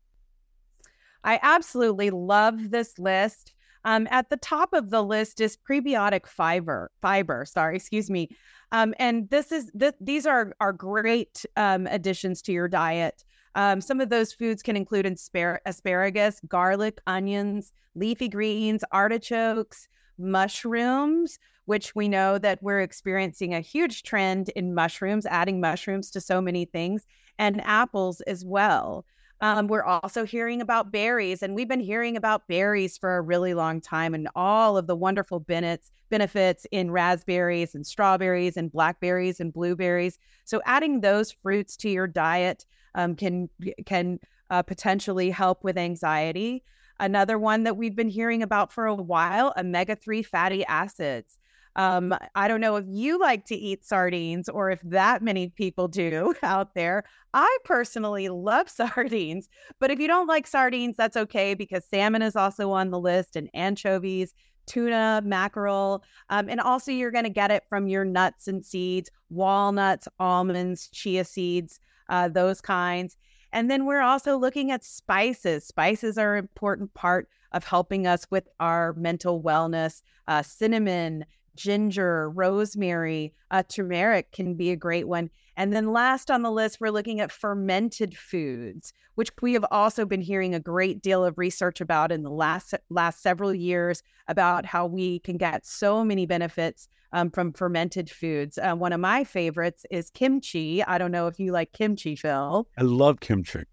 I 1.23 1.39
absolutely 1.43 2.09
love 2.09 2.71
this 2.71 2.97
list. 2.97 3.53
Um, 3.85 4.07
at 4.09 4.31
the 4.31 4.37
top 4.37 4.73
of 4.73 4.89
the 4.89 5.03
list 5.03 5.39
is 5.39 5.59
prebiotic 5.69 6.25
fiber. 6.25 6.89
Fiber, 7.03 7.45
sorry, 7.45 7.75
excuse 7.75 8.09
me. 8.09 8.29
Um, 8.71 8.95
and 8.97 9.29
this 9.29 9.51
is 9.51 9.69
th- 9.79 9.93
these 10.01 10.25
are 10.25 10.55
are 10.59 10.73
great 10.73 11.45
um, 11.55 11.85
additions 11.85 12.41
to 12.41 12.51
your 12.51 12.67
diet. 12.67 13.23
Um, 13.53 13.79
some 13.79 14.01
of 14.01 14.09
those 14.09 14.33
foods 14.33 14.63
can 14.63 14.75
include 14.75 15.05
aspar- 15.05 15.59
asparagus, 15.67 16.41
garlic, 16.47 16.99
onions, 17.05 17.71
leafy 17.93 18.27
greens, 18.27 18.83
artichokes, 18.91 19.87
mushrooms, 20.17 21.37
which 21.67 21.93
we 21.93 22.07
know 22.07 22.37
that 22.37 22.63
we're 22.63 22.81
experiencing 22.81 23.53
a 23.53 23.59
huge 23.59 24.03
trend 24.03 24.49
in 24.55 24.73
mushrooms, 24.73 25.25
adding 25.25 25.59
mushrooms 25.59 26.09
to 26.09 26.21
so 26.21 26.41
many 26.41 26.63
things, 26.65 27.05
and 27.37 27.61
apples 27.65 28.21
as 28.21 28.43
well. 28.43 29.05
Um, 29.41 29.67
we're 29.67 29.83
also 29.83 30.25
hearing 30.25 30.61
about 30.61 30.91
berries, 30.91 31.43
and 31.43 31.53
we've 31.53 31.67
been 31.67 31.81
hearing 31.81 32.15
about 32.17 32.47
berries 32.47 32.97
for 32.97 33.17
a 33.17 33.21
really 33.21 33.53
long 33.53 33.81
time 33.81 34.15
and 34.15 34.29
all 34.33 34.77
of 34.77 34.87
the 34.87 34.95
wonderful 34.95 35.39
benefits 35.39 35.91
benefits 36.09 36.65
in 36.71 36.89
raspberries 36.89 37.75
and 37.75 37.85
strawberries 37.85 38.55
and 38.55 38.71
blackberries 38.71 39.41
and 39.41 39.51
blueberries. 39.51 40.17
So 40.45 40.61
adding 40.65 41.01
those 41.01 41.33
fruits 41.33 41.75
to 41.77 41.89
your 41.89 42.07
diet 42.07 42.65
um, 42.95 43.13
can 43.15 43.49
can 43.85 44.19
uh, 44.49 44.63
potentially 44.63 45.29
help 45.31 45.65
with 45.65 45.77
anxiety. 45.77 46.63
Another 46.99 47.37
one 47.37 47.63
that 47.63 47.75
we've 47.75 47.95
been 47.95 48.07
hearing 48.07 48.41
about 48.41 48.71
for 48.71 48.85
a 48.85 48.95
while: 48.95 49.53
omega 49.57 49.97
three 49.97 50.23
fatty 50.23 50.65
acids. 50.65 51.37
Um, 51.77 52.13
I 52.33 52.47
don't 52.47 52.59
know 52.59 52.75
if 52.75 52.85
you 52.87 53.19
like 53.19 53.45
to 53.45 53.55
eat 53.55 53.85
sardines 53.85 54.49
or 54.49 54.71
if 54.71 54.81
that 54.81 55.21
many 55.21 55.49
people 55.49 55.87
do 55.87 56.33
out 56.43 56.73
there. 56.73 57.03
I 57.33 57.57
personally 57.63 58.29
love 58.29 58.67
sardines, 58.69 59.47
but 59.79 59.91
if 59.91 59.99
you 59.99 60.07
don't 60.07 60.27
like 60.27 60.47
sardines, 60.47 60.95
that's 60.97 61.15
okay 61.15 61.53
because 61.53 61.85
salmon 61.85 62.23
is 62.23 62.35
also 62.35 62.71
on 62.71 62.89
the 62.89 62.99
list 62.99 63.35
and 63.35 63.49
anchovies, 63.53 64.33
tuna, 64.65 65.21
mackerel. 65.23 66.03
Um, 66.29 66.49
and 66.49 66.59
also, 66.59 66.91
you're 66.91 67.11
going 67.11 67.23
to 67.23 67.29
get 67.29 67.51
it 67.51 67.63
from 67.69 67.87
your 67.87 68.05
nuts 68.05 68.47
and 68.47 68.65
seeds, 68.65 69.09
walnuts, 69.29 70.07
almonds, 70.19 70.89
chia 70.89 71.23
seeds, 71.23 71.79
uh, 72.09 72.27
those 72.27 72.59
kinds. 72.59 73.17
And 73.53 73.71
then 73.71 73.85
we're 73.85 74.01
also 74.01 74.37
looking 74.37 74.71
at 74.71 74.83
spices. 74.83 75.65
Spices 75.65 76.17
are 76.17 76.35
an 76.35 76.39
important 76.39 76.93
part 76.93 77.29
of 77.53 77.63
helping 77.63 78.05
us 78.05 78.27
with 78.29 78.47
our 78.59 78.93
mental 78.93 79.41
wellness. 79.41 80.01
Uh, 80.27 80.43
cinnamon, 80.43 81.25
ginger, 81.57 82.29
rosemary, 82.29 83.33
uh, 83.51 83.63
turmeric 83.67 84.31
can 84.31 84.53
be 84.55 84.71
a 84.71 84.75
great 84.75 85.07
one. 85.07 85.29
And 85.57 85.73
then 85.73 85.91
last 85.91 86.29
on 86.29 86.43
the 86.43 86.51
list, 86.51 86.77
we're 86.79 86.91
looking 86.91 87.19
at 87.19 87.31
fermented 87.31 88.15
foods, 88.15 88.93
which 89.15 89.31
we 89.41 89.53
have 89.53 89.65
also 89.71 90.05
been 90.05 90.21
hearing 90.21 90.53
a 90.53 90.59
great 90.59 91.01
deal 91.01 91.25
of 91.25 91.37
research 91.37 91.81
about 91.81 92.11
in 92.11 92.21
the 92.21 92.29
last 92.29 92.75
last 92.89 93.23
several 93.23 93.53
years 93.53 94.03
about 94.27 94.65
how 94.65 94.85
we 94.85 95.19
can 95.19 95.37
get 95.37 95.65
so 95.65 96.05
many 96.05 96.27
benefits 96.27 96.87
um, 97.11 97.31
from 97.31 97.53
fermented 97.53 98.09
foods. 98.09 98.57
Uh, 98.57 98.75
one 98.75 98.93
of 98.93 98.99
my 98.99 99.23
favorites 99.23 99.85
is 99.89 100.11
kimchi. 100.11 100.83
I 100.83 100.97
don't 100.97 101.11
know 101.11 101.27
if 101.27 101.39
you 101.39 101.51
like 101.51 101.73
kimchi, 101.73 102.15
Phil. 102.15 102.67
I 102.77 102.81
love 102.83 103.19
kimchi. 103.19 103.63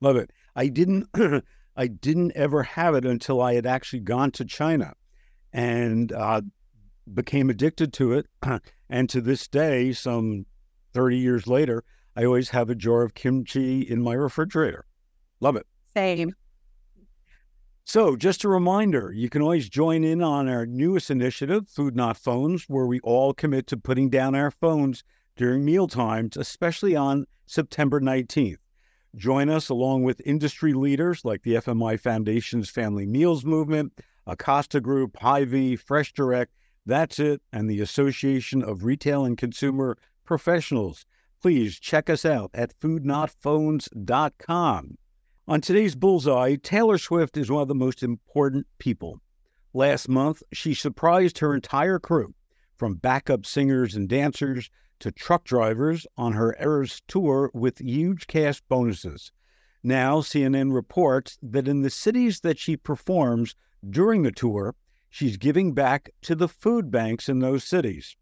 Love 0.00 0.16
it. 0.16 0.30
I 0.54 0.68
didn't. 0.68 1.08
I 1.76 1.86
didn't 1.88 2.32
ever 2.34 2.62
have 2.62 2.94
it 2.94 3.04
until 3.04 3.42
I 3.42 3.54
had 3.54 3.66
actually 3.66 4.00
gone 4.00 4.30
to 4.32 4.44
China, 4.44 4.94
and 5.52 6.10
uh, 6.12 6.40
became 7.12 7.50
addicted 7.50 7.92
to 7.94 8.12
it. 8.12 8.26
and 8.88 9.08
to 9.10 9.20
this 9.20 9.48
day, 9.48 9.92
some 9.92 10.46
30 10.94 11.18
years 11.18 11.46
later, 11.46 11.84
I 12.16 12.24
always 12.24 12.50
have 12.50 12.70
a 12.70 12.74
jar 12.74 13.02
of 13.02 13.14
kimchi 13.14 13.82
in 13.82 14.02
my 14.02 14.14
refrigerator. 14.14 14.86
Love 15.40 15.56
it. 15.56 15.66
Same. 15.94 16.34
So, 17.84 18.16
just 18.16 18.42
a 18.42 18.48
reminder 18.48 19.12
you 19.12 19.28
can 19.28 19.42
always 19.42 19.68
join 19.68 20.02
in 20.02 20.20
on 20.20 20.48
our 20.48 20.66
newest 20.66 21.10
initiative, 21.10 21.68
Food 21.68 21.94
Not 21.94 22.16
Phones, 22.16 22.64
where 22.64 22.86
we 22.86 22.98
all 23.00 23.32
commit 23.32 23.68
to 23.68 23.76
putting 23.76 24.10
down 24.10 24.34
our 24.34 24.50
phones 24.50 25.04
during 25.36 25.64
meal 25.64 25.86
times, 25.86 26.36
especially 26.36 26.96
on 26.96 27.26
September 27.46 28.00
19th. 28.00 28.56
Join 29.14 29.48
us 29.48 29.68
along 29.68 30.02
with 30.02 30.20
industry 30.26 30.72
leaders 30.72 31.24
like 31.24 31.42
the 31.42 31.54
FMI 31.54 32.00
Foundation's 32.00 32.68
Family 32.68 33.06
Meals 33.06 33.44
Movement, 33.44 33.92
Acosta 34.26 34.80
Group, 34.80 35.16
Hy-Vee, 35.18 35.76
Fresh 35.76 36.12
Direct, 36.14 36.52
that's 36.86 37.18
it. 37.18 37.42
And 37.52 37.68
the 37.68 37.80
Association 37.80 38.62
of 38.62 38.84
Retail 38.84 39.24
and 39.24 39.36
Consumer 39.36 39.98
Professionals. 40.24 41.04
Please 41.42 41.78
check 41.78 42.08
us 42.08 42.24
out 42.24 42.50
at 42.54 42.78
foodnotphones.com. 42.80 44.98
On 45.48 45.60
today's 45.60 45.94
Bullseye, 45.94 46.56
Taylor 46.56 46.98
Swift 46.98 47.36
is 47.36 47.50
one 47.50 47.62
of 47.62 47.68
the 47.68 47.74
most 47.74 48.02
important 48.02 48.66
people. 48.78 49.20
Last 49.72 50.08
month, 50.08 50.42
she 50.52 50.74
surprised 50.74 51.38
her 51.38 51.54
entire 51.54 51.98
crew, 51.98 52.34
from 52.76 52.94
backup 52.94 53.46
singers 53.46 53.94
and 53.94 54.08
dancers 54.08 54.70
to 55.00 55.12
truck 55.12 55.44
drivers, 55.44 56.06
on 56.16 56.32
her 56.32 56.56
Eras 56.58 57.02
tour 57.06 57.50
with 57.52 57.78
huge 57.78 58.26
cash 58.26 58.62
bonuses. 58.68 59.30
Now, 59.82 60.20
CNN 60.20 60.72
reports 60.72 61.38
that 61.42 61.68
in 61.68 61.82
the 61.82 61.90
cities 61.90 62.40
that 62.40 62.58
she 62.58 62.76
performs 62.76 63.54
during 63.88 64.22
the 64.22 64.32
tour, 64.32 64.74
she's 65.16 65.38
giving 65.38 65.72
back 65.72 66.10
to 66.20 66.34
the 66.34 66.46
food 66.46 66.90
banks 66.90 67.26
in 67.26 67.38
those 67.38 67.64
cities. 67.64 68.14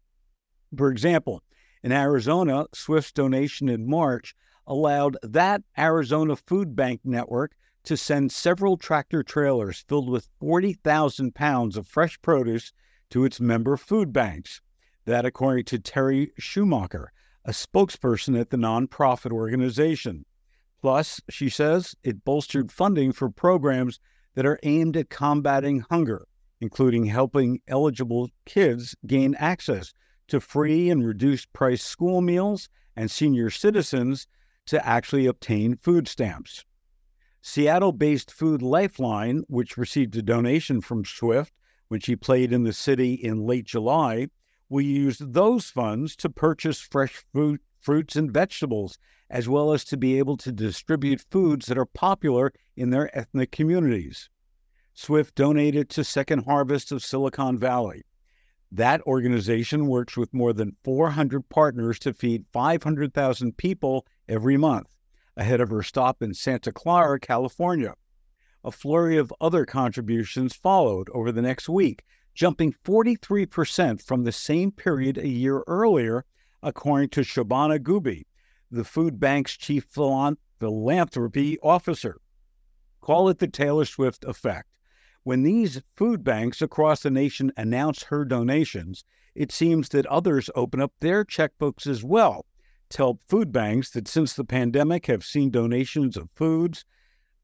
For 0.77 0.89
example, 0.89 1.43
in 1.83 1.91
Arizona, 1.91 2.67
Swift's 2.73 3.11
donation 3.11 3.67
in 3.67 3.89
March 3.89 4.33
allowed 4.65 5.17
that 5.21 5.61
Arizona 5.77 6.37
Food 6.37 6.73
Bank 6.73 7.01
network 7.03 7.51
to 7.83 7.97
send 7.97 8.31
several 8.31 8.77
tractor 8.77 9.23
trailers 9.23 9.83
filled 9.89 10.09
with 10.09 10.29
40,000 10.39 11.35
pounds 11.35 11.75
of 11.75 11.85
fresh 11.85 12.17
produce 12.21 12.71
to 13.09 13.25
its 13.25 13.41
member 13.41 13.75
food 13.75 14.13
banks. 14.13 14.61
That, 15.03 15.25
according 15.25 15.65
to 15.65 15.79
Terry 15.79 16.31
Schumacher, 16.39 17.11
a 17.43 17.51
spokesperson 17.51 18.39
at 18.39 18.51
the 18.51 18.57
nonprofit 18.57 19.33
organization. 19.33 20.23
Plus, 20.81 21.19
she 21.29 21.49
says 21.49 21.93
it 22.03 22.23
bolstered 22.23 22.71
funding 22.71 23.11
for 23.11 23.29
programs 23.29 23.99
that 24.35 24.45
are 24.45 24.59
aimed 24.63 24.95
at 24.95 25.09
combating 25.09 25.81
hunger, 25.89 26.25
including 26.61 27.05
helping 27.05 27.61
eligible 27.67 28.29
kids 28.45 28.95
gain 29.05 29.35
access 29.35 29.93
to 30.27 30.39
free 30.39 30.89
and 30.89 31.05
reduced 31.05 31.51
price 31.53 31.83
school 31.83 32.21
meals 32.21 32.69
and 32.95 33.11
senior 33.11 33.49
citizens 33.49 34.27
to 34.65 34.85
actually 34.85 35.25
obtain 35.25 35.77
food 35.77 36.07
stamps. 36.07 36.65
Seattle 37.41 37.91
based 37.91 38.31
Food 38.31 38.61
Lifeline, 38.63 39.43
which 39.47 39.77
received 39.77 40.15
a 40.15 40.21
donation 40.23 40.81
from 40.81 41.05
Swift 41.05 41.53
when 41.89 41.99
she 41.99 42.15
played 42.15 42.51
in 42.51 42.63
the 42.63 42.73
city 42.73 43.13
in 43.13 43.45
late 43.45 43.65
July, 43.65 44.27
will 44.67 44.81
use 44.81 45.19
those 45.19 45.69
funds 45.69 46.15
to 46.15 46.29
purchase 46.29 46.81
fresh 46.81 47.23
fruit, 47.31 47.61
fruits 47.79 48.15
and 48.15 48.31
vegetables, 48.31 48.97
as 49.29 49.47
well 49.47 49.73
as 49.73 49.85
to 49.85 49.97
be 49.97 50.17
able 50.17 50.37
to 50.37 50.51
distribute 50.51 51.23
foods 51.29 51.67
that 51.67 51.77
are 51.77 51.85
popular 51.85 52.51
in 52.75 52.89
their 52.89 53.15
ethnic 53.15 53.51
communities. 53.51 54.29
Swift 54.97 55.35
donated 55.35 55.89
to 55.89 56.05
Second 56.05 56.45
Harvest 56.45 56.89
of 56.93 57.03
Silicon 57.03 57.59
Valley. 57.59 58.03
That 58.71 59.01
organization 59.01 59.87
works 59.87 60.15
with 60.15 60.33
more 60.33 60.53
than 60.53 60.77
400 60.85 61.49
partners 61.49 61.99
to 61.99 62.13
feed 62.13 62.45
500,000 62.53 63.57
people 63.57 64.05
every 64.29 64.55
month, 64.55 64.87
ahead 65.35 65.59
of 65.59 65.69
her 65.69 65.83
stop 65.83 66.21
in 66.21 66.33
Santa 66.33 66.71
Clara, 66.71 67.19
California. 67.19 67.93
A 68.63 68.71
flurry 68.71 69.17
of 69.17 69.33
other 69.41 69.65
contributions 69.65 70.55
followed 70.55 71.09
over 71.13 71.29
the 71.29 71.41
next 71.41 71.67
week, 71.67 72.05
jumping 72.33 72.73
43% 72.85 74.01
from 74.01 74.23
the 74.23 74.31
same 74.31 74.71
period 74.71 75.17
a 75.17 75.27
year 75.27 75.61
earlier, 75.67 76.23
according 76.63 77.09
to 77.09 77.21
Shabana 77.21 77.79
Gubey, 77.79 78.23
the 78.71 78.85
food 78.85 79.19
bank's 79.19 79.57
chief 79.57 79.85
philanthropy 79.89 81.59
officer. 81.59 82.17
Call 83.01 83.27
it 83.27 83.39
the 83.39 83.47
Taylor 83.47 83.85
Swift 83.85 84.23
effect. 84.23 84.69
When 85.25 85.41
these 85.41 85.81
food 85.95 86.23
banks 86.23 86.61
across 86.61 87.01
the 87.01 87.09
nation 87.09 87.51
announce 87.57 88.03
her 88.03 88.25
donations, 88.25 89.03
it 89.33 89.51
seems 89.51 89.89
that 89.89 90.05
others 90.05 90.51
open 90.53 90.79
up 90.79 90.93
their 90.99 91.25
checkbooks 91.25 91.87
as 91.87 92.03
well 92.03 92.45
to 92.91 92.97
help 92.97 93.21
food 93.27 93.51
banks 93.51 93.89
that 93.89 94.07
since 94.07 94.33
the 94.33 94.45
pandemic 94.45 95.07
have 95.07 95.25
seen 95.25 95.49
donations 95.49 96.15
of 96.15 96.29
foods, 96.35 96.85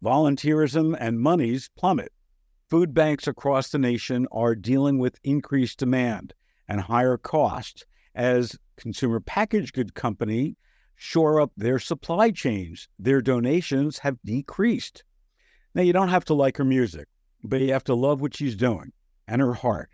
volunteerism, 0.03 0.95
and 0.99 1.21
monies 1.21 1.71
plummet. 1.75 2.11
Food 2.69 2.93
banks 2.93 3.25
across 3.25 3.69
the 3.69 3.79
nation 3.79 4.27
are 4.31 4.53
dealing 4.53 4.99
with 4.99 5.19
increased 5.23 5.79
demand 5.79 6.35
and 6.67 6.81
higher 6.81 7.17
costs 7.17 7.83
as 8.13 8.59
consumer 8.77 9.19
packaged 9.19 9.73
good 9.73 9.95
company 9.95 10.55
shore 10.97 11.41
up 11.41 11.51
their 11.57 11.79
supply 11.79 12.29
chains. 12.29 12.87
Their 12.99 13.23
donations 13.23 13.97
have 13.97 14.21
decreased. 14.23 15.03
Now, 15.73 15.81
you 15.81 15.93
don't 15.93 16.09
have 16.09 16.25
to 16.25 16.35
like 16.35 16.57
her 16.57 16.63
music 16.63 17.07
but 17.43 17.61
you 17.61 17.73
have 17.73 17.83
to 17.85 17.95
love 17.95 18.21
what 18.21 18.35
she's 18.35 18.55
doing 18.55 18.91
and 19.27 19.41
her 19.41 19.53
heart. 19.53 19.89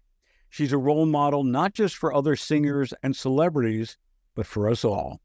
She's 0.50 0.74
a 0.74 0.78
role 0.78 1.06
model 1.06 1.44
not 1.44 1.74
just 1.74 1.96
for 1.96 2.14
other 2.14 2.36
singers 2.36 2.94
and 3.04 3.16
celebrities, 3.16 3.98
but 4.36 4.46
for 4.46 4.70
us 4.70 4.86
all. 4.86 5.22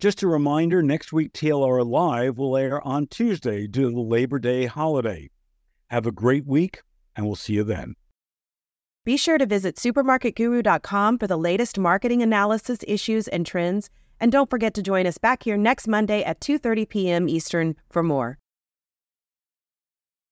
Just 0.00 0.22
a 0.22 0.26
reminder 0.26 0.82
next 0.82 1.12
week, 1.12 1.32
TLR 1.32 1.86
Live 1.86 2.38
will 2.38 2.56
air 2.56 2.86
on 2.86 3.06
Tuesday 3.06 3.66
due 3.66 3.88
to 3.88 3.94
the 3.94 4.00
Labor 4.00 4.38
Day 4.38 4.66
holiday. 4.66 5.30
Have 5.88 6.06
a 6.06 6.12
great 6.12 6.46
week, 6.46 6.82
and 7.14 7.26
we'll 7.26 7.36
see 7.36 7.54
you 7.54 7.64
then. 7.64 7.94
Be 9.04 9.16
sure 9.16 9.38
to 9.38 9.46
visit 9.46 9.76
supermarketguru.com 9.76 11.18
for 11.18 11.26
the 11.26 11.36
latest 11.36 11.78
marketing 11.78 12.22
analysis, 12.22 12.78
issues, 12.88 13.28
and 13.28 13.46
trends. 13.46 13.90
And 14.18 14.32
don't 14.32 14.48
forget 14.48 14.74
to 14.74 14.82
join 14.82 15.06
us 15.06 15.18
back 15.18 15.42
here 15.42 15.56
next 15.56 15.86
Monday 15.86 16.22
at 16.22 16.40
2:30 16.40 16.88
p.m. 16.88 17.28
Eastern 17.28 17.76
for 17.90 18.02
more. 18.02 18.38